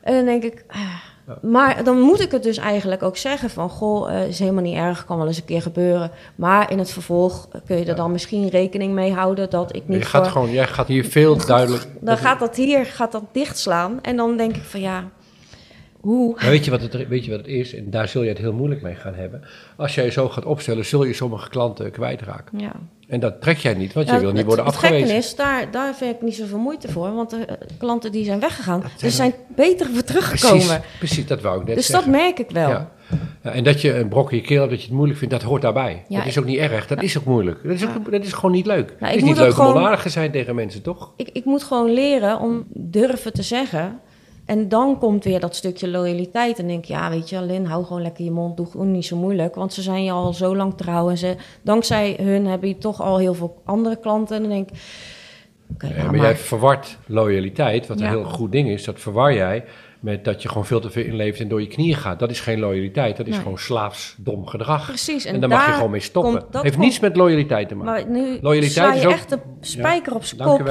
[0.00, 0.64] en dan denk ik.
[0.68, 0.78] ah.
[1.42, 3.68] Maar dan moet ik het dus eigenlijk ook zeggen van...
[3.70, 6.10] goh, eh, is helemaal niet erg, kan wel eens een keer gebeuren.
[6.34, 9.50] Maar in het vervolg kun je er dan misschien rekening mee houden...
[9.50, 11.86] dat ik niet je gaat voor- gewoon, jij gaat hier veel duidelijk...
[12.00, 13.98] Dan gaat dat hier gaat dat dichtslaan.
[14.02, 15.04] En dan denk ik van ja,
[16.04, 16.34] hoe?
[16.40, 17.74] Maar weet je, wat het, weet je wat het is?
[17.74, 19.42] En daar zul je het heel moeilijk mee gaan hebben.
[19.76, 22.58] Als jij je zo gaat opstellen, zul je sommige klanten kwijtraken.
[22.58, 22.72] Ja,
[23.08, 25.06] En dat trek jij niet, want je wil niet het- worden het afgewezen.
[25.08, 27.14] gekke is, daar, daar vind ik niet zoveel moeite voor.
[27.14, 30.66] Want de eh, klanten die zijn weggegaan, er zijn beter voor teruggekomen.
[30.66, 32.68] Precies, precies, dat wou ik net Dus dat merk ik wel.
[32.68, 32.92] Ja.
[33.42, 35.34] Ja, en dat je een brok in je keel hebt, dat je het moeilijk vindt,
[35.34, 36.04] dat hoort daarbij.
[36.08, 37.62] Ja, dat is ook niet erg, dat is ook moeilijk.
[37.62, 38.90] Dat is, ook, dat is gewoon niet leuk.
[38.90, 41.12] ik het is niet leuk om gewoon- onaardig te zijn tegen mensen, toch?
[41.16, 44.00] Ik, ik moet gewoon leren om durven te zeggen.
[44.46, 46.58] En dan komt weer dat stukje loyaliteit.
[46.58, 48.56] En denk ik, ja, weet je, Lin, hou gewoon lekker je mond.
[48.56, 49.54] Doe gewoon niet zo moeilijk.
[49.54, 51.10] Want ze zijn je al zo lang trouw.
[51.10, 54.36] En ze, dankzij hun heb je toch al heel veel andere klanten.
[54.36, 54.76] En dan denk ik,
[55.72, 58.04] oké, Ja, ja, maar, jij verwart loyaliteit, wat Ja.
[58.04, 58.84] een heel goed ding is.
[58.84, 59.64] Dat verwar jij
[60.00, 62.18] met dat je gewoon veel te veel inleeft en door je knieën gaat.
[62.18, 63.42] Dat is geen loyaliteit, dat is Nee.
[63.42, 64.86] gewoon slaafs dom gedrag.
[64.86, 65.24] Precies.
[65.24, 66.32] En, daar mag je gewoon mee stoppen.
[66.38, 67.92] komt- dat heeft komt- niets met loyaliteit te maken.
[68.10, 70.66] Maar nu Loyaliteit je is ook- echt de spijker op zijn Dank je kop.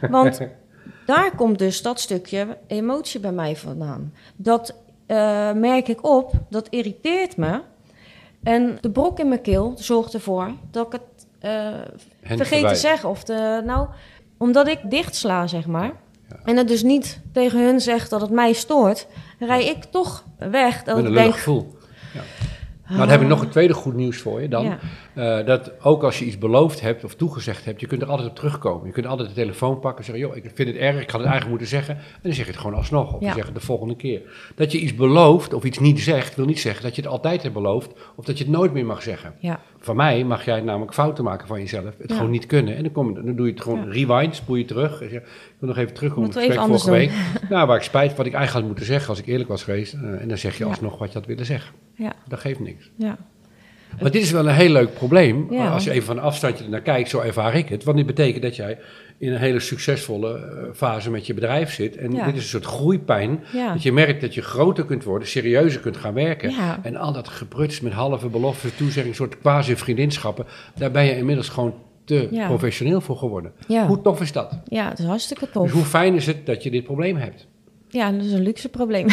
[0.00, 0.10] wel.
[0.10, 0.40] Want
[1.06, 4.12] daar komt dus dat stukje emotie bij mij vandaan.
[4.36, 4.74] Dat
[5.06, 7.60] eh, merk ik op, dat irriteert me.
[8.42, 13.08] En de brok in mijn keel zorgt ervoor dat ik het eh, vergeet te zeggen.
[13.08, 13.88] Of de, nou,
[14.38, 15.92] omdat ik dichtsla, zeg maar.
[16.44, 19.06] En het dus niet tegen hun zeg dat het mij stoort,
[19.38, 20.82] rij ik toch weg.
[20.82, 21.76] Dat Met ik denk, gevoel.
[22.84, 22.90] Ja.
[22.94, 24.64] Nou, dan heb ik nog een tweede goed nieuws voor je dan.
[24.64, 24.78] Ja.
[25.40, 28.28] Eh, dat ook als je iets beloofd hebt of toegezegd hebt, je kunt er altijd
[28.28, 28.86] op terugkomen.
[28.86, 31.20] Je kunt altijd de telefoon pakken en zeggen, joh, ik vind het erg, ik had
[31.20, 31.94] het eigenlijk moeten zeggen.
[31.96, 33.28] En dan zeg je het gewoon alsnog, of Ja.
[33.28, 34.20] je zegt het de volgende keer.
[34.54, 37.42] Dat je iets belooft of iets niet zegt, wil niet zeggen dat je het altijd
[37.42, 39.34] hebt beloofd of dat je het nooit meer mag zeggen.
[39.38, 42.76] ja, Van mij mag jij namelijk fouten maken van jezelf, het gewoon niet kunnen.
[42.76, 45.02] En dan, kom, dan doe je het gewoon rewind, spoel je terug.
[45.02, 47.10] En zeg, ik wil nog even terugkomen op het gesprek vorige week.
[47.48, 49.92] Nou, waar ik spijt wat ik eigenlijk had moeten zeggen als ik eerlijk was geweest.
[49.94, 51.74] Eh, en dan zeg je alsnog wat je had willen zeggen.
[51.96, 52.90] Ja, Dat geeft niks.
[52.96, 53.16] ja.
[54.00, 55.46] Maar dit is wel een heel leuk probleem.
[55.50, 55.68] Ja.
[55.70, 57.84] Als je even van een afstandje ernaar kijkt, zo ervaar ik het.
[57.84, 58.78] Want dit betekent dat jij
[59.18, 61.96] in een hele succesvolle eh, fase met je bedrijf zit.
[61.96, 62.24] En Ja.
[62.24, 63.40] dit is een soort groeipijn.
[63.52, 63.72] Ja.
[63.72, 66.52] Dat je merkt dat je groter kunt worden, serieuzer kunt gaan werken.
[66.82, 70.46] En al dat gebruts met halve beloften, toezeggingen, soort quasi-vriendinschappen.
[70.74, 73.52] Daar ben je inmiddels gewoon te professioneel voor geworden.
[73.86, 74.58] Hoe tof is dat?
[74.64, 75.72] ja, het is hartstikke Dus tof.
[75.72, 77.46] hoe fijn is het dat je dit probleem hebt?
[77.94, 79.06] Ja, dat is een luxe probleem.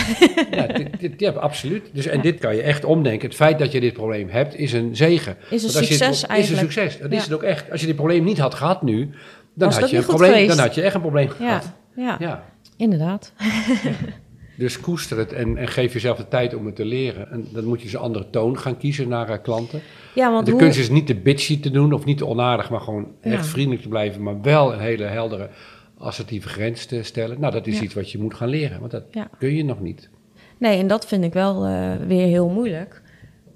[0.52, 1.90] Ja, dit, dit, ja absoluut.
[1.94, 3.28] Dus, en dit kan je echt omdenken.
[3.28, 5.38] Het feit dat je dit probleem hebt, is een zegen.
[5.50, 6.40] Is een het- succes eigenlijk.
[6.40, 7.00] Is een succes.
[7.02, 7.72] Dat is het ook echt.
[7.72, 9.10] Als je dit probleem niet had gehad nu,
[9.54, 10.50] dan, Was had je, een probleem, geweest?
[10.50, 11.72] dan had je echt een probleem gehad.
[11.96, 12.44] ja, Ja.
[12.78, 13.34] inderdaad.
[14.58, 17.32] Dus koester het en, en geef jezelf de tijd om het te leren.
[17.32, 19.82] En dan moet je eens een andere toon gaan kiezen naar eh, klanten.
[20.16, 20.60] Ja, want de hoe...
[20.62, 23.82] kunst is niet te bitchy te doen of niet te onaardig, maar gewoon echt vriendelijk
[23.82, 24.24] te blijven.
[24.24, 25.50] Maar wel een hele heldere,
[26.02, 27.40] assertieve grens te stellen.
[27.40, 27.84] Nou, dat is Ja.
[27.84, 29.30] iets wat je moet gaan leren, want dat Ja.
[29.38, 30.10] kun je nog niet.
[30.58, 33.02] Nee, en dat vind ik wel eh, weer heel moeilijk.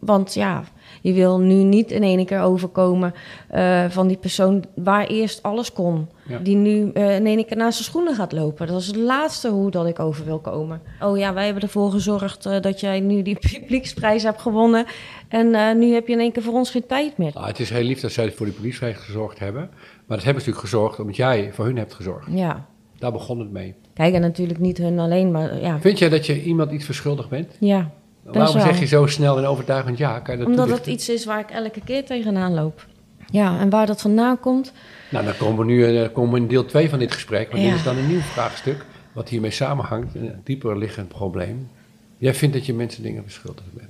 [0.06, 0.64] Want ja,
[1.02, 3.14] je wil nu niet in één keer overkomen
[3.50, 6.08] eh, van die persoon waar eerst alles kon.
[6.28, 6.40] Ja.
[6.40, 8.68] Die nu eh, in één keer naast zijn schoenen gaat lopen.
[8.68, 10.82] Dat is het laatste hoe dat ik over wil komen.
[11.02, 14.86] Oh ja, wij hebben ervoor gezorgd eh, dat jij nu die publieksprijs hebt gewonnen.
[15.28, 17.32] En eh, nu heb je in één keer voor ons geen tijd meer.
[17.34, 19.62] Nou, het is heel lief dat zij voor die politieprijs gezorgd hebben.
[20.06, 22.28] Maar dat hebben ze natuurlijk gezorgd omdat jij voor hun hebt gezorgd.
[22.32, 22.66] Ja,
[23.00, 23.76] Daar begon het mee.
[23.94, 25.80] kijk, en natuurlijk niet hun alleen, maar ja.
[25.80, 27.58] Vind jij dat je iemand iets verschuldigd bent?
[27.60, 27.92] Ja,
[28.34, 30.20] Waarom zeg je zo snel en overtuigend ja?
[30.20, 30.94] Kan je dat Omdat het toelichten?
[30.94, 32.86] iets is waar ik elke keer tegenaan loop.
[33.32, 34.72] Ja, en waar dat vandaan komt,
[35.10, 37.52] Nou, dan komen we nu eh, komen we in deel 2 van dit gesprek.
[37.52, 37.68] Want Ja.
[37.70, 38.86] dit is dan een nieuw vraagstuk.
[39.14, 40.16] Wat hiermee samenhangt.
[40.16, 41.70] Een dieper liggend probleem.
[42.18, 43.90] Jij vindt dat je mensen dingen verschuldigd bent.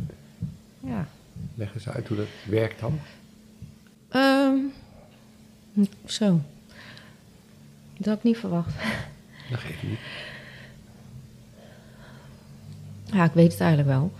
[0.79, 1.07] ja.
[1.55, 2.99] Leg eens uit hoe dat werkt dan.
[4.09, 4.55] Ehm,
[6.05, 6.39] zo.
[7.97, 8.73] Dat had ik niet verwacht.
[9.49, 9.99] Dat geeft niet.
[13.15, 14.11] Ja, ik weet het eigenlijk wel.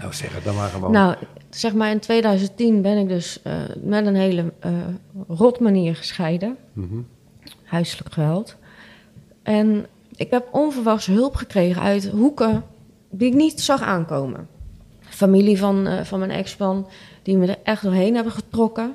[0.00, 0.92] Nou, zeg het dan maar gewoon.
[0.92, 1.14] Nou,
[1.50, 4.72] zeg maar in 2010 ben ik dus eh, met een hele eh
[5.28, 6.56] rot manier gescheiden.
[6.72, 7.00] Mhm.
[7.64, 8.56] Huiselijk geweld.
[9.42, 12.64] En ik heb onverwachts hulp gekregen uit hoeken
[13.10, 14.48] die ik niet zag aankomen.
[15.00, 16.88] Familie van, eh, van mijn ex-man,
[17.22, 18.94] die me er echt doorheen hebben getrokken.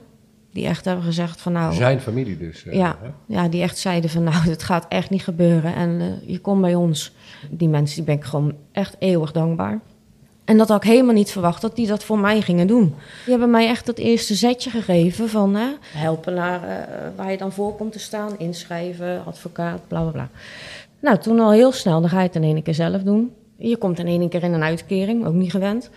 [0.55, 1.73] Die echt hebben gezegd van nou...
[1.73, 2.65] Zijn familie dus.
[2.65, 3.09] eh, Ja, hè?
[3.25, 5.75] ja, die echt zeiden van nou, het gaat echt niet gebeuren.
[5.75, 7.11] En eh, je komt bij ons.
[7.49, 9.79] Die mensen, die ben ik gewoon echt eeuwig dankbaar.
[10.45, 12.83] En dat had ik helemaal niet verwacht dat die dat voor mij gingen doen.
[13.23, 17.37] Die hebben mij echt het eerste zetje gegeven van hè, helpen naar eh, waar je
[17.37, 18.39] dan voor komt te staan.
[18.39, 20.29] Inschrijven, advocaat, bla bla bla.
[20.99, 23.31] Nou, toen al heel snel, dan ga je het in één keer zelf doen.
[23.57, 25.89] Je komt in één keer in een uitkering, ook niet gewend.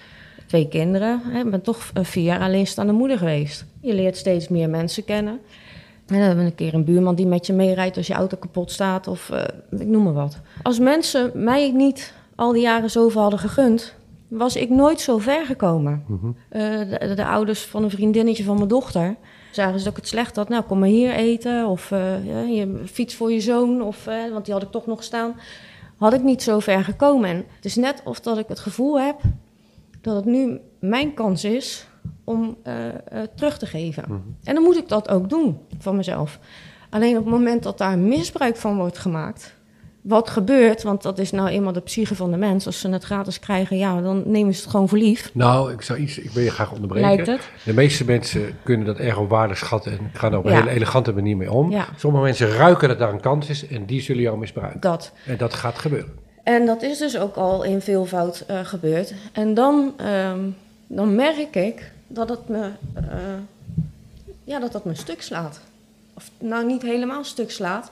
[0.49, 3.65] Twee kinderen, ik ben toch eh, vier jaar alleenstaande moeder geweest.
[3.81, 5.33] Je leert steeds meer mensen kennen.
[6.07, 8.37] En dan hebben we een keer een buurman die met je meerijdt als je auto
[8.37, 10.41] kapot staat of eh, ik noem maar wat.
[10.63, 13.95] Als mensen mij niet al die jaren zoveel hadden gegund,
[14.29, 16.05] was ik nooit zo ver gekomen.
[16.49, 19.17] Eh, de, de ouders van een vriendinnetje van mijn dochter
[19.53, 20.49] zagen ze dat ik het slecht had.
[20.49, 21.91] Nou, kom maar hier eten of
[22.25, 25.35] ja, je fiets voor je zoon, of, want die had ik toch nog staan.
[25.97, 27.31] Had ik niet zo ver gekomen.
[27.31, 29.21] En het is net of dat ik het gevoel heb
[30.01, 31.87] dat het nu mijn kans is
[32.25, 32.95] om eh, eh,
[33.35, 34.05] terug te geven.
[34.45, 36.39] En dan moet ik dat ook doen van mezelf.
[36.91, 39.57] Alleen op het moment dat daar misbruik van wordt gemaakt,
[40.03, 42.67] wat gebeurt, want dat is nou eenmaal de psyche van de mens.
[42.67, 45.31] Als ze het gratis krijgen, ja, dan nemen ze het gewoon voor lief.
[45.35, 47.09] Nou, ik zou iets, ik wil je graag onderbreken.
[47.09, 47.49] Lijkt het?
[47.65, 50.59] De meeste mensen kunnen dat erg op waarde schatten en gaan er op een Ja.
[50.59, 51.71] hele elegante manier mee om.
[51.71, 51.87] Ja.
[51.97, 54.81] Sommige mensen ruiken dat daar een kans is en die zullen jou misbruiken.
[54.81, 55.13] Dat.
[55.27, 56.27] En dat gaat gebeuren.
[56.49, 59.15] En dat is dus ook al in veelvoud eh gebeurd.
[59.33, 60.41] En dan, ehm,
[60.87, 63.05] dan merk ik dat het me, eh,
[64.45, 65.61] ja, dat dat me stuk slaat.
[66.15, 67.91] Of nou niet helemaal stuk slaat,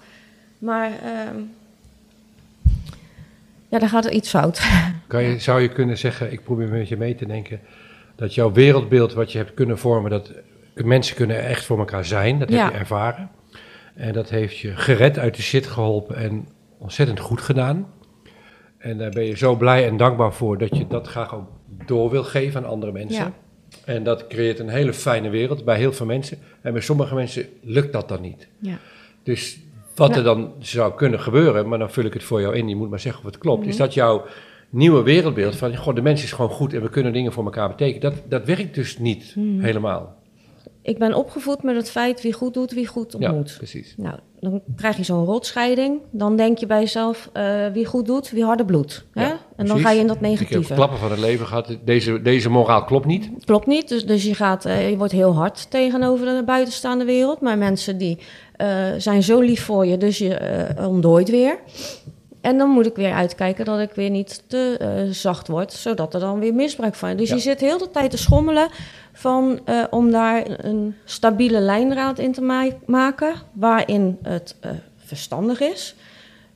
[0.59, 1.37] maar ehm,
[3.69, 4.61] ja, dan gaat er iets fout.
[5.07, 7.61] Kan je, zou je kunnen zeggen, ik probeer met je mee te denken,
[8.15, 10.31] dat jouw wereldbeeld wat je hebt kunnen vormen, dat
[10.75, 12.65] mensen kunnen echt voor elkaar zijn, dat Ja.
[12.65, 13.31] heb je ervaren.
[13.95, 17.95] En dat heeft je gered uit de shit geholpen en ontzettend goed gedaan.
[18.87, 21.47] En daar ben je zo blij en dankbaar voor dat je dat graag ook
[21.87, 23.25] door wil geven aan andere mensen.
[23.25, 23.33] Ja.
[23.85, 26.39] En dat creëert een hele fijne wereld bij heel veel mensen.
[26.61, 28.49] En bij sommige mensen lukt dat dan niet.
[28.59, 28.79] Ja.
[29.23, 29.59] Dus
[29.95, 32.77] wat er dan zou kunnen gebeuren, maar dan vul ik het voor jou in, je
[32.77, 33.69] moet maar zeggen of het klopt, Mhm.
[33.69, 34.25] is dat jouw
[34.71, 37.69] nieuwe wereldbeeld van, goh, de mens is gewoon goed en we kunnen dingen voor elkaar
[37.69, 39.61] betekenen, dat, dat werkt dus niet Mhm.
[39.65, 40.17] helemaal.
[40.87, 43.55] Ik ben opgevoed met het feit wie goed doet, wie goed Ja, ontmoet.
[43.57, 43.95] precies.
[43.97, 46.01] Nou, dan krijg je zo'n rotscheiding.
[46.11, 49.05] Dan denk je bij jezelf, eh, wie goed doet, wie harder bloedt.
[49.13, 49.23] Hè?
[49.23, 49.85] Ja, en dan precies.
[49.85, 50.75] ga je in dat Ik heb negatieve.
[50.75, 53.31] klappen van het leven gehad, deze, deze moraal klopt niet.
[53.45, 53.89] Klopt niet.
[53.89, 57.41] Dus, dus je, gaat, eh, je wordt heel hard tegenover de buitenstaande wereld.
[57.41, 58.19] Maar mensen die
[58.57, 58.69] eh,
[58.99, 61.59] zijn zo lief voor je, dus je ontdooit weer.
[62.47, 66.15] En dan moet ik weer uitkijken dat ik weer niet te eh, zacht word, zodat
[66.15, 67.17] er dan weer misbruik van is.
[67.17, 67.35] Dus Ja.
[67.35, 68.69] je zit heel de tijd te schommelen
[69.13, 75.61] van, eh, om daar een stabiele lijnraad in te ma- maken, waarin het eh, verstandig
[75.61, 75.95] is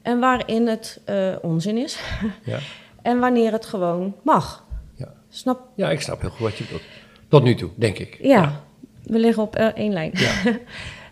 [0.03, 1.00] en waarin het
[1.42, 1.98] onzin is.
[2.44, 2.59] Ja.
[3.03, 4.64] en wanneer het gewoon mag.
[4.96, 5.09] Ja.
[5.31, 6.83] Snap ja, ik snap heel goed wat je bedoelt.
[7.29, 8.18] Tot nu toe, denk ik.
[8.22, 8.61] ja,
[9.03, 10.12] we liggen op één lijn.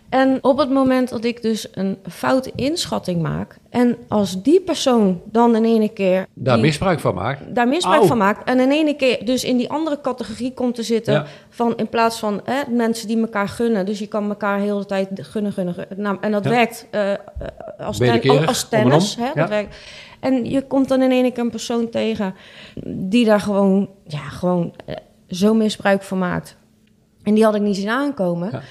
[0.09, 3.57] en op het moment dat ik dus een foute inschatting maak...
[3.69, 6.25] en als die persoon dan in ene keer...
[6.33, 7.55] Daar die- misbruik van maakt.
[7.55, 8.07] daar misbruik Au.
[8.07, 8.49] van maakt...
[8.49, 11.13] en in ene keer dus in die andere categorie komt te zitten...
[11.13, 11.25] Ja.
[11.49, 13.85] van in plaats van hè, mensen die elkaar gunnen...
[13.85, 16.01] dus je kan elkaar heel de tijd gunnen, gunnen, gunnen.
[16.01, 16.49] Nou, en dat Ja.
[16.49, 17.13] werkt eh,
[17.79, 19.15] als, ten, als tennis.
[19.15, 19.33] Hè, Ja.
[19.33, 19.75] dat werkt.
[20.19, 22.35] En je komt dan in ene keer een persoon tegen...
[22.85, 24.95] die daar gewoon, ja, gewoon eh,
[25.27, 26.57] zo misbruik van maakt...
[27.23, 28.61] En die had ik niet zien aankomen.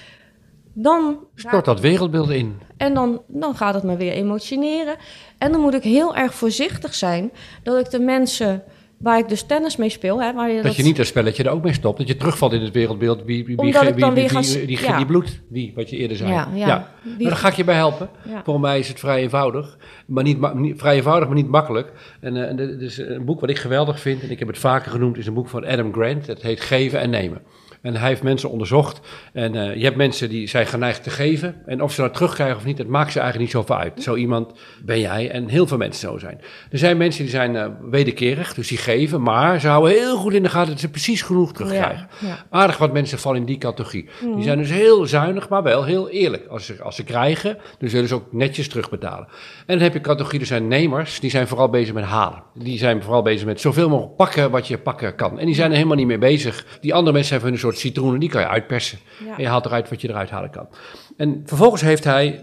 [0.83, 2.59] Dan, Stort dat wereldbeeld in.
[2.77, 4.97] en dan, dan gaat het me weer emotioneren.
[5.39, 7.31] En dan moet ik heel erg voorzichtig zijn
[7.63, 8.63] dat ik de mensen
[8.99, 11.51] waar ik dus tennis mee speel, hè, waar je Dat je niet dat spelletje er
[11.51, 11.99] ook mee stopt.
[11.99, 13.23] Dat je terugvalt in het wereldbeeld.
[13.25, 14.97] Wie, wie, wie, Omdat wie, ik dan wie, weer wie, ga- die, die, ja.
[14.97, 15.41] die bloed.
[15.49, 16.31] Wie, wat je eerder zei.
[16.33, 16.89] Ja, ja.
[17.03, 18.09] Wie- Maar daar ga ik je bij helpen.
[18.29, 18.41] Ja.
[18.45, 19.77] Volgens mij is het vrij eenvoudig.
[20.07, 21.93] Maar niet, ma- niet- vrij eenvoudig, maar niet makkelijk.
[22.21, 24.23] En, en dit is een boek wat ik geweldig vind.
[24.23, 25.17] En ik heb het vaker genoemd.
[25.19, 26.27] is een boek van Adam Grant.
[26.27, 27.43] Het heet Geven en Nemen.
[27.83, 29.01] En hij heeft mensen onderzocht.
[29.33, 31.63] En eh, je hebt mensen die zijn geneigd te geven.
[31.67, 34.03] En of ze dat terugkrijgen of niet, dat maakt ze eigenlijk niet zoveel uit.
[34.03, 34.53] Zo iemand
[34.85, 36.41] ben jij en heel veel mensen zo zijn.
[36.71, 39.23] Er zijn mensen die zijn eh, wederkerig, dus die geven.
[39.23, 42.09] Maar ze houden heel goed in de gaten dat ze precies genoeg terugkrijgen.
[42.21, 42.45] Ja, ja.
[42.51, 44.09] Aardig wat mensen vallen in die categorie.
[44.35, 46.47] Die zijn dus heel zuinig, maar wel heel eerlijk.
[46.47, 49.29] Als ze, als ze krijgen, dan zullen ze ook netjes terugbetalen.
[49.67, 52.43] En dan heb je categorie, er zijn nemers, die zijn vooral bezig met halen.
[52.55, 55.39] Die zijn vooral bezig met zoveel mogelijk pakken wat je pakken kan.
[55.39, 56.67] En die zijn er helemaal niet mee bezig.
[56.81, 58.99] Die andere mensen hebben een soort citroenen, die kan je uitpersen.
[59.25, 59.37] Ja.
[59.37, 60.69] En je haalt eruit wat je eruit halen kan.
[61.17, 62.41] En vervolgens heeft hij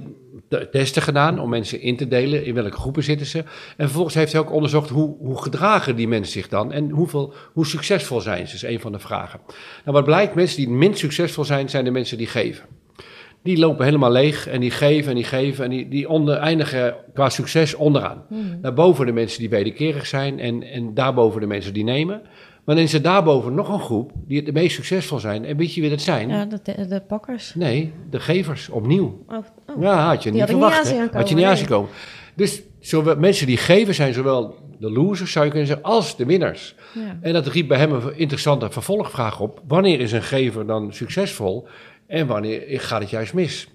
[0.72, 3.40] testen gedaan om mensen in te delen in welke groepen zitten ze.
[3.78, 7.34] En vervolgens heeft hij ook onderzocht hoe, hoe gedragen die mensen zich dan en hoeveel,
[7.54, 9.40] hoe succesvol zijn ze, is een van de vragen.
[9.84, 12.66] Nou, wat blijkt, mensen die minst succesvol zijn, zijn de mensen die geven.
[13.44, 16.96] Die lopen helemaal leeg en die geven en die geven en die, die onder, eindigen
[17.14, 18.24] qua succes onderaan.
[18.62, 22.22] Daarboven de mensen die wederkerig zijn en, en daarboven de mensen die nemen.
[22.66, 25.46] Maar dan is er daarboven nog een groep die het meest succesvol zijn.
[25.46, 26.30] En weet je wie dat zijn?
[26.30, 27.56] Ja, de, de, pakkers.
[27.56, 29.24] Nee, de gevers, opnieuw.
[29.28, 29.82] Oh, oh.
[29.82, 30.88] Ja, had je niet niet verwacht.
[30.88, 31.60] aankomen, Had je niet aan nee.
[31.60, 31.90] zien komen.
[32.36, 36.26] Dus zowel, mensen die geven zijn zowel de losers, zou je kunnen zeggen, als de
[36.26, 36.76] winners.
[36.94, 37.18] Ja.
[37.22, 39.62] En dat riep bij hem een interessante vervolgvraag op.
[39.68, 41.68] Wanneer is een gever dan succesvol
[42.08, 43.68] en wanneer gaat het juist mis?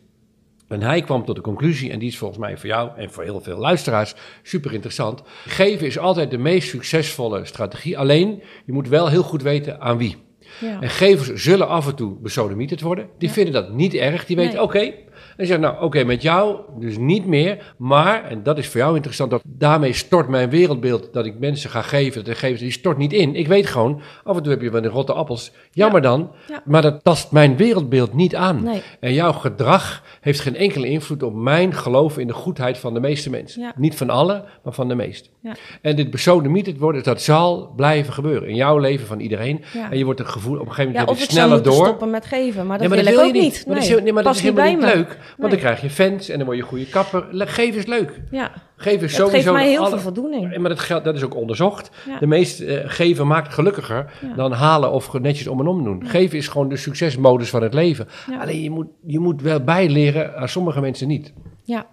[0.70, 3.22] En hij kwam tot de conclusie, en die is volgens mij voor jou en voor
[3.22, 5.22] heel veel luisteraars super interessant.
[5.46, 7.98] Geven is altijd de meest succesvolle strategie.
[7.98, 10.16] Alleen, je moet wel heel goed weten aan wie.
[10.60, 10.80] Ja.
[10.80, 13.08] En gevers zullen af en toe besodemieterd worden.
[13.18, 14.26] Die vinden dat niet erg.
[14.26, 14.62] Die weten, Nee.
[14.62, 14.92] oké,
[15.40, 17.74] En zeg nou, oké, met jou dus niet meer.
[17.78, 21.70] Maar, en dat is voor jou interessant, dat daarmee stort mijn wereldbeeld dat ik mensen
[21.70, 23.34] ga geven, dat geven, die stort niet in.
[23.34, 25.52] Ik weet gewoon, af en toe heb je wel de rotte appels.
[25.70, 26.62] Jammer dan, Ja.
[26.64, 28.62] maar dat tast mijn wereldbeeld niet aan.
[28.62, 28.82] Nee.
[29.00, 33.00] En jouw gedrag heeft geen enkele invloed op mijn geloof in de goedheid van de
[33.00, 33.60] meeste mensen.
[33.62, 33.72] Ja.
[33.76, 35.28] Niet van alle, maar van de meeste.
[35.42, 35.52] Ja.
[35.82, 38.48] En dit besodemieterd worden, dat zal blijven gebeuren.
[38.48, 39.64] In jouw leven, van iedereen.
[39.72, 39.90] Ja.
[39.90, 41.86] En je wordt een gevoel, op een gegeven Ja, moment heb ik je sneller door.
[41.86, 43.66] stoppen met geven, maar dat Nee, maar wil dat ik wil ook niet.
[43.66, 45.18] Maar dat is, Nee, heel- nee, maar dat is past helemaal niet bij leuk.
[45.36, 45.50] Want Nee.
[45.50, 47.26] dan krijg je fans en dan word je goede kapper.
[47.32, 48.20] Geven is leuk.
[48.30, 49.50] Ja, Geven is het sowieso...
[49.52, 50.58] geeft mij heel alle- veel voldoening.
[50.58, 51.90] Maar dat, dat is ook onderzocht.
[52.06, 52.18] Ja.
[52.18, 54.34] De meest eh, geven maakt gelukkiger Ja.
[54.34, 56.06] dan halen of netjes om en om doen.
[56.06, 58.08] Geven is gewoon de succesmodus van het leven.
[58.30, 58.40] Ja.
[58.40, 61.32] Alleen je moet, je moet wel bijleren, aan sommige mensen niet.
[61.64, 61.86] Ja,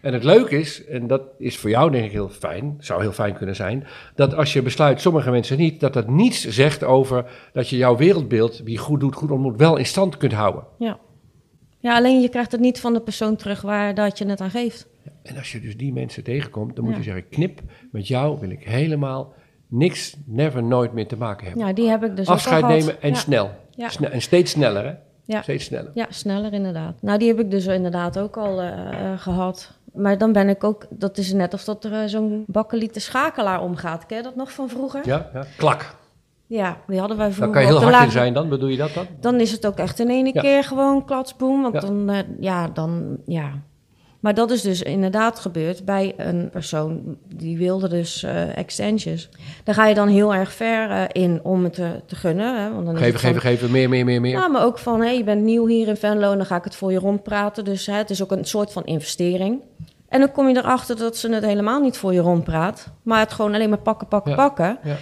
[0.00, 3.12] En het leuke is, en dat is voor jou denk ik heel fijn, zou heel
[3.12, 7.24] fijn kunnen zijn, dat als je besluit, sommige mensen niet, dat dat niets zegt over
[7.52, 10.64] dat je jouw wereldbeeld, wie goed doet, goed ontmoet, wel in stand kunt houden.
[10.78, 10.98] ja.
[11.82, 14.50] Ja, alleen je krijgt het niet van de persoon terug waar dat je het aan
[14.50, 14.86] geeft.
[15.22, 16.98] En als je dus die mensen tegenkomt, dan moet Ja.
[16.98, 17.60] je zeggen, knip,
[17.92, 19.32] met jou wil ik helemaal
[19.68, 21.66] niks, never, nooit meer te maken hebben.
[21.66, 23.14] Ja, die heb ik dus ook Afscheid al nemen en ja.
[23.14, 23.50] snel.
[23.70, 23.88] Ja.
[23.88, 24.92] Sne- en steeds sneller, hè?
[25.24, 25.42] Ja.
[25.42, 25.90] Steeds sneller.
[25.94, 27.02] Ja, sneller inderdaad.
[27.02, 28.68] Nou, die heb ik dus inderdaad ook al eh,
[29.12, 29.72] eh, gehad.
[29.92, 33.62] Maar dan ben ik ook, dat is net of dat er eh, zo'n bakkelieten schakelaar
[33.62, 34.06] omgaat.
[34.06, 35.06] Ken je dat nog van vroeger?
[35.06, 35.44] Ja, ja.
[35.56, 35.94] Klak.
[36.52, 37.54] Ja, die hadden wij Dan vroeger.
[37.54, 39.06] kan je heel hard in zijn dan, bedoel je dat dan?
[39.20, 40.40] Dan is het ook echt in één Ja.
[40.40, 41.62] keer gewoon klatsboom.
[41.62, 41.80] Want Ja.
[41.80, 43.50] dan, eh, ja, dan, ja.
[44.20, 49.28] Maar dat is dus inderdaad gebeurd bij een persoon die wilde dus eh extensions.
[49.64, 52.62] Daar ga je dan heel erg ver eh, in om het te, te gunnen.
[52.62, 52.72] Hè?
[52.72, 54.30] Want dan Geven, geven, geven, meer, meer, meer, meer.
[54.32, 56.64] Ja, maar ook van, hé, je bent nieuw hier in Venlo en dan ga ik
[56.64, 57.64] het voor je rondpraten.
[57.64, 59.60] Dus hè, het is ook een soort van investering.
[60.08, 62.88] En dan kom je erachter dat ze het helemaal niet voor je rondpraat.
[63.02, 64.36] Maar het gewoon alleen maar pakken, pakken, Ja.
[64.36, 64.78] pakken.
[64.84, 64.96] Ja.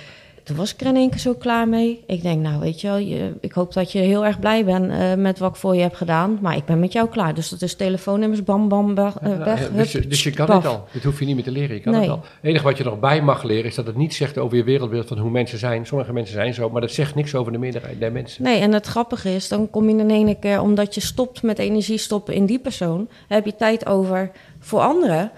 [0.50, 2.02] Toen was ik er in één keer zo klaar mee.
[2.06, 4.90] Ik denk, nou weet je wel, je, ik hoop dat je heel erg blij bent
[4.90, 6.38] eh, met wat ik voor je heb gedaan.
[6.40, 7.34] Maar ik ben met jou klaar.
[7.34, 9.60] Dus dat is telefoonnummers, bam, bam, ba- eh, Ja, weg.
[9.60, 10.84] ja, dus, je, dus je kan het al.
[10.92, 11.74] Dit hoef je niet meer te leren.
[11.74, 12.00] Je kan Nee.
[12.02, 12.16] het al.
[12.20, 14.64] Het enige wat je nog bij mag leren is dat het niet zegt over je
[14.64, 15.86] wereldbeeld van hoe mensen zijn.
[15.86, 18.42] Sommige mensen zijn zo, maar dat zegt niks over de meerderheid der mensen.
[18.42, 21.58] Nee, en het grappige is, dan kom je in één keer, omdat je stopt met
[21.58, 25.30] energie stoppen in die persoon, heb je tijd over voor anderen.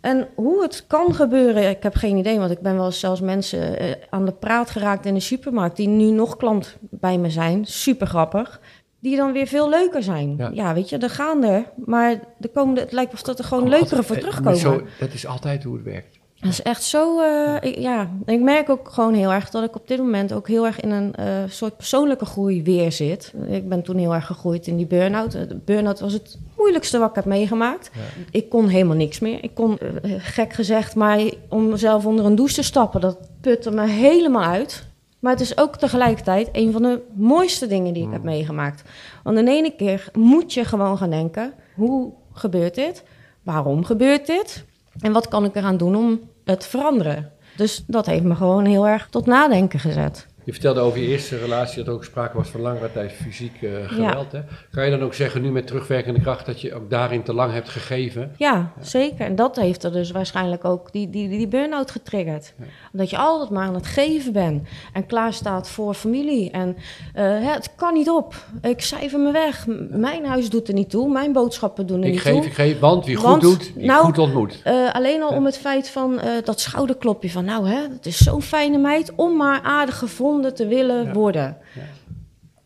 [0.00, 3.20] En hoe het kan gebeuren, ik heb geen idee, want ik ben wel eens zelfs
[3.20, 7.30] mensen eh, aan de praat geraakt in de supermarkt, die nu nog klant bij me
[7.30, 8.60] zijn, super grappig,
[9.00, 10.34] die dan weer veel leuker zijn.
[10.38, 10.50] Ja.
[10.52, 12.10] Ja, weet je, er gaan er, maar
[12.40, 14.56] er komen, er- het lijkt of dat er gewoon leukere voor Eh, terugkomen.
[14.58, 16.18] Zo, dat is altijd hoe het werkt.
[16.40, 18.10] Dat is echt zo, eh, ik- ja.
[18.26, 20.90] Ik merk ook gewoon heel erg dat ik op dit moment ook heel erg in
[20.90, 23.32] een eh, soort persoonlijke groei weer zit.
[23.48, 25.32] Ik ben toen heel erg gegroeid in die burn-out.
[25.32, 27.90] De burn-out was het moeilijkste wat ik heb meegemaakt.
[27.94, 28.00] Ja.
[28.30, 29.44] Ik kon helemaal niks meer.
[29.44, 33.70] Ik kon, eh, gek gezegd, maar om mezelf onder een douche te stappen, dat putte
[33.70, 34.88] me helemaal uit.
[35.18, 38.82] Maar het is ook tegelijkertijd een van de mooiste dingen die ik heb meegemaakt.
[39.22, 43.02] Want in ene keer moet je gewoon gaan denken: hoe gebeurt dit?
[43.42, 44.64] Waarom gebeurt dit?
[45.00, 47.32] En wat kan ik eraan doen om het te veranderen?
[47.56, 50.26] Dus dat heeft me gewoon heel erg tot nadenken gezet.
[50.50, 53.62] Je vertelde over je eerste relatie dat er ook sprake was van langere tijd fysiek
[53.62, 54.32] eh, geweld.
[54.32, 54.40] Hè?
[54.70, 57.52] Kan je dan ook zeggen, nu met terugwerkende kracht, dat je ook daarin te lang
[57.52, 58.32] hebt gegeven?
[58.36, 59.26] Ja, zeker.
[59.26, 62.52] En dat heeft er dus waarschijnlijk ook die, die, die burn-out getriggerd.
[62.92, 64.68] Omdat je altijd maar aan het geven bent.
[64.92, 66.50] En klaar staat voor familie.
[66.50, 66.76] En
[67.14, 68.34] eh, het kan niet op.
[68.62, 69.66] Ik cijfer me weg.
[69.90, 71.12] Mijn huis doet er niet toe.
[71.12, 72.44] Mijn boodschappen doen er Ik niet geef, toe.
[72.44, 74.60] ik geef, want wie goed doet, die nou, goed ontmoet.
[74.64, 77.44] Eh, alleen al om het feit van dat schouderklopje van...
[77.44, 81.12] nou, hè, het is zo'n fijne meid om maar aardig gevonden te willen Ja.
[81.12, 81.56] worden.
[81.74, 81.82] Ja.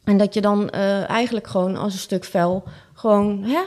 [0.04, 3.42] En dat je dan eh, eigenlijk gewoon als een stuk vel gewoon...
[3.42, 3.60] Hè,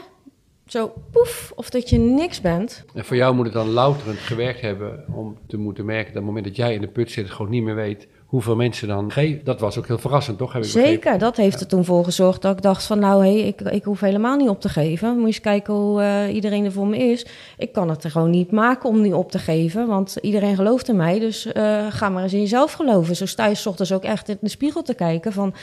[0.66, 2.84] zo poef, of dat je niks bent.
[2.94, 6.14] En voor jou moet het dan louterend gewerkt hebben om te moeten merken dat op
[6.16, 9.12] het moment dat jij in de put zit, gewoon niet meer weet hoeveel mensen dan
[9.12, 9.44] geven.
[9.44, 10.52] Dat was ook heel verrassend, toch?
[10.52, 10.68] Heb ik?
[10.68, 12.98] Zeker, dat heeft er toen voor gezorgd dat ik dacht van...
[12.98, 15.08] nou, hé, ik, ik hoef helemaal niet op te geven.
[15.08, 17.26] Moet je eens kijken hoe eh, iedereen er voor me is.
[17.58, 20.88] Ik kan het er gewoon niet maken om niet op te geven, want iedereen gelooft
[20.88, 21.18] in mij.
[21.18, 23.16] Dus eh, ga maar eens in jezelf geloven.
[23.16, 25.54] Zo sta je ochtends ook echt in de spiegel te kijken van...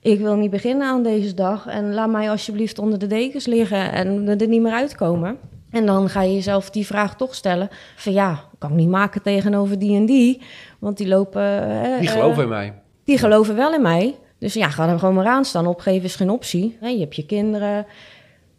[0.00, 3.92] ik wil niet beginnen aan deze dag en laat mij alsjeblieft onder de dekens liggen...
[3.92, 5.38] en er niet meer uitkomen.
[5.74, 9.22] En dan ga je jezelf die vraag toch stellen van ja, kan ik niet maken
[9.22, 10.42] tegenover die en die...
[10.78, 11.42] Want die lopen...
[11.82, 12.74] eh, Die eh, geloven in mij.
[13.04, 14.14] die geloven wel in mij.
[14.38, 15.66] Dus ja, ga er gewoon maar aan staan.
[15.66, 16.78] Opgeven is geen optie.
[16.80, 17.86] Je hebt je kinderen.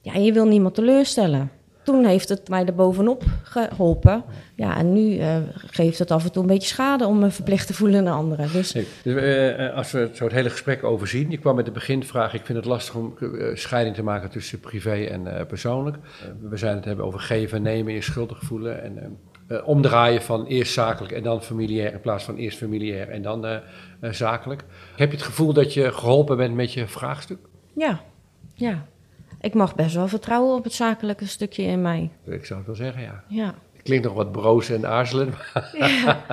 [0.01, 1.51] Ja, je wil niemand teleurstellen.
[1.86, 4.24] Toen heeft het mij er bovenop geholpen.
[4.56, 7.67] Ja, en nu eh, geeft het af en toe een beetje schade om me verplicht
[7.67, 8.52] te voelen naar anderen.
[8.52, 11.32] Dus Nee, dus, eh, eh, als we het zo het hele gesprek overzien.
[11.32, 12.34] Je kwam met de beginvraag.
[12.34, 13.18] Ik vind het lastig om
[13.53, 15.97] scheiding te maken tussen privé en persoonlijk.
[16.41, 18.84] We zijn het hebben over geven en nemen, je schuldig voelen.
[18.84, 19.18] En
[19.64, 21.93] omdraaien van eerst zakelijk en dan familiair.
[21.93, 23.62] In plaats van eerst familiair en dan
[24.01, 24.64] zakelijk.
[24.95, 27.39] Heb je het gevoel dat je geholpen bent met je vraagstuk?
[27.74, 28.01] ja,
[28.53, 28.86] ja.
[29.41, 32.09] Ik mag best wel vertrouwen op het zakelijke stukje in mij.
[32.26, 33.23] Ik zou het wel zeggen, ja.
[33.28, 33.55] Ja.
[33.84, 35.34] Klinkt nog wat broos en aarzelen.
[35.80, 36.23] ja.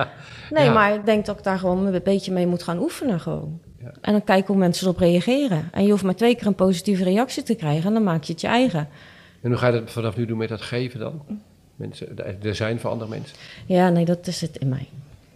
[0.51, 0.73] Nee, Ja.
[0.73, 3.59] maar ik denk dat ik daar gewoon een beetje mee moet gaan oefenen gewoon.
[3.79, 3.91] Ja.
[4.01, 5.69] En dan kijken hoe mensen erop reageren.
[5.71, 8.31] En je hoeft maar twee keer een positieve reactie te krijgen en dan maak je
[8.31, 8.87] het je eigen.
[9.41, 11.21] En hoe ga je dat vanaf nu doen met dat geven dan?
[11.75, 13.37] Mensen, er zijn voor andere mensen.
[13.65, 14.87] Ja, nee, dat is het in mij.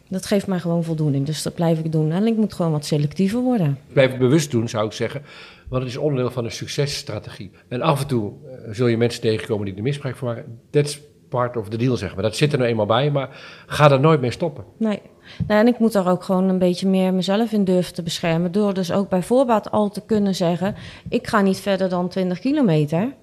[0.10, 2.12] Dat geeft mij gewoon voldoening, dus dat blijf ik doen.
[2.12, 3.78] En ik moet gewoon wat selectiever worden.
[3.94, 5.22] Blijf het bewust doen, zou ik zeggen.
[5.70, 7.52] Want het is onderdeel van een successtrategie.
[7.68, 10.60] En af en toe eh, zul je mensen tegenkomen die er misbruik van maken.
[10.70, 11.00] That's
[11.30, 12.24] part of the deal, zeg maar.
[12.24, 13.30] Dat zit er nou eenmaal bij, maar
[13.68, 14.64] ga er nooit mee stoppen.
[14.78, 15.02] Nee.
[15.48, 18.52] nee, en ik moet daar ook gewoon een beetje meer mezelf in durven te beschermen.
[18.52, 20.76] Door dus ook bij voorbaat al te kunnen zeggen:
[21.10, 23.14] ik ga niet verder dan 20 kilometer.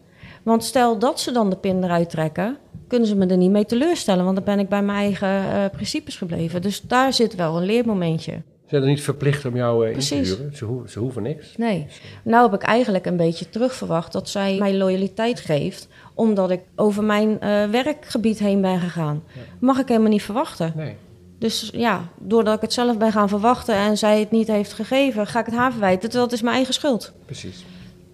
[0.42, 2.56] Want stel dat ze dan de pin eruit trekken,
[2.88, 4.24] kunnen ze me er niet mee teleurstellen.
[4.24, 6.62] Want dan ben ik bij mijn eigen eh, principes gebleven.
[6.62, 8.42] Dus daar zit wel een leermomentje.
[8.74, 10.56] Zijn er niet verplicht om jou eh, in te huren.
[10.56, 11.56] Ze, hoeven, ze hoeven niks.
[11.56, 11.86] Nee.
[12.22, 15.88] Nou heb ik eigenlijk een beetje terugverwacht dat zij mij loyaliteit geeft.
[16.14, 19.22] Omdat ik over mijn eh, werkgebied heen ben gegaan.
[19.58, 20.72] Mag ik helemaal niet verwachten.
[20.76, 20.96] Nee.
[21.38, 25.26] Dus ja, doordat ik het zelf ben gaan verwachten en zij het niet heeft gegeven,
[25.26, 26.00] ga ik het haar verwijten.
[26.02, 27.12] Terwijl het is mijn eigen schuld.
[27.24, 27.64] Precies.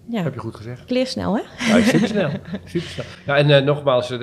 [0.09, 0.81] Ja, Heb je goed gezegd.
[0.81, 1.41] ik leer snel, hè?
[1.77, 2.29] Ja, supersnel.
[2.65, 3.05] supersnel.
[3.25, 4.19] Ja, en eh, nogmaals, eh,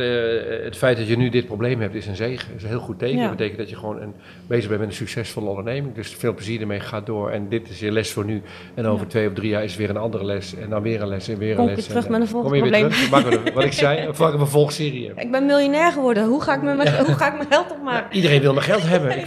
[0.64, 2.48] het feit dat je nu dit probleem hebt is een zegen.
[2.56, 3.16] is een heel goed teken.
[3.16, 3.22] Ja.
[3.22, 4.14] Dat betekent dat je gewoon een,
[4.46, 5.94] bezig bent met een succesvolle onderneming.
[5.94, 7.30] Dus veel plezier ermee, ga door.
[7.30, 8.42] En dit is je les voor nu.
[8.74, 9.10] En over Ja.
[9.10, 10.54] twee of drie jaar is weer een andere les.
[10.56, 11.76] En dan weer een les en weer Kom een les.
[11.76, 13.08] weer terug En, met een volgend kom je weer probleem.
[13.08, 13.24] terug.
[13.24, 15.12] Maken we, wat ik zei, een vervolgserie.
[15.16, 16.26] Ik ben miljonair geworden.
[16.26, 18.16] Hoe ga ik, me mijn, hoe ga ik mijn geld opmaken?
[18.16, 19.18] Iedereen wil mijn geld hebben.
[19.18, 19.26] Ik,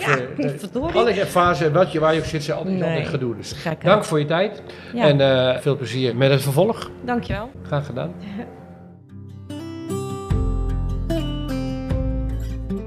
[0.58, 0.96] verdorie.
[0.96, 2.90] alle fase, wat je, waar je ook zit, zijn altijd, Nee.
[2.90, 3.36] altijd gedoe.
[3.36, 4.62] Dus dank voor je tijd.
[4.96, 6.92] En veel plezier met het vervolg.
[7.06, 7.52] Dankjewel.
[7.64, 8.14] Graag gedaan.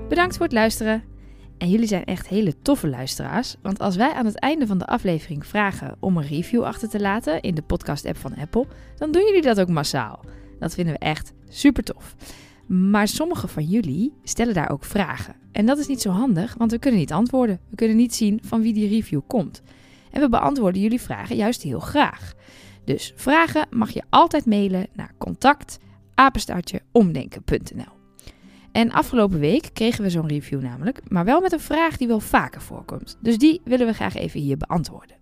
[0.08, 1.02] Bedankt voor het luisteren.
[1.58, 3.56] En jullie zijn echt hele toffe luisteraars.
[3.62, 7.00] Want als wij aan het einde van de aflevering vragen om een review achter te
[7.00, 10.20] laten in de podcast-app van Apple, dan doen jullie dat ook massaal.
[10.58, 12.14] Dat vinden we echt super tof.
[12.66, 15.34] Maar sommige van jullie stellen daar ook vragen.
[15.52, 17.60] En dat is niet zo handig, want we kunnen niet antwoorden.
[17.70, 19.62] We kunnen niet zien van wie die review komt.
[20.10, 22.34] En we beantwoorden jullie vragen juist heel graag.
[22.84, 25.78] Dus vragen mag je altijd mailen naar contact
[26.14, 27.92] apenstaartjeomdenken.nl.
[28.72, 32.20] En afgelopen week kregen we zo'n review namelijk, maar wel met een vraag die wel
[32.20, 33.18] vaker voorkomt.
[33.20, 35.16] Dus die willen we graag even hier beantwoorden.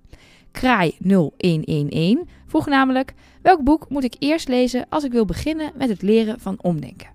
[0.51, 5.89] Kraai 0111 vroeg namelijk: welk boek moet ik eerst lezen als ik wil beginnen met
[5.89, 7.11] het leren van omdenken?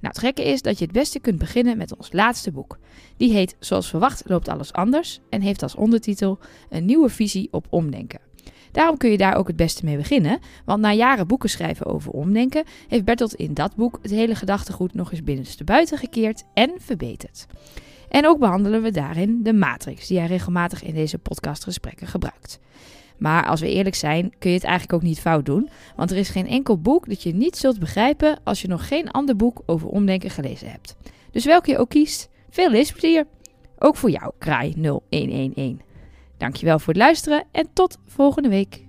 [0.00, 2.78] Nou, het gekke is dat je het beste kunt beginnen met ons laatste boek.
[3.16, 6.38] Die heet Zoals verwacht loopt alles anders en heeft als ondertitel
[6.70, 8.20] Een nieuwe visie op omdenken.
[8.76, 12.10] Daarom kun je daar ook het beste mee beginnen, want na jaren boeken schrijven over
[12.10, 17.46] omdenken, heeft Bertolt in dat boek het hele gedachtegoed nog eens binnenstebuiten gekeerd en verbeterd.
[18.08, 22.58] En ook behandelen we daarin de matrix, die hij regelmatig in deze podcastgesprekken gebruikt.
[23.18, 26.16] Maar als we eerlijk zijn, kun je het eigenlijk ook niet fout doen, want er
[26.16, 29.62] is geen enkel boek dat je niet zult begrijpen als je nog geen ander boek
[29.66, 30.96] over omdenken gelezen hebt.
[31.30, 33.26] Dus welke je ook kiest, veel leesplezier!
[33.78, 34.74] Ook voor jou, Kraai
[35.10, 35.85] 0111.
[36.38, 38.85] Dankjewel voor het luisteren en tot volgende week.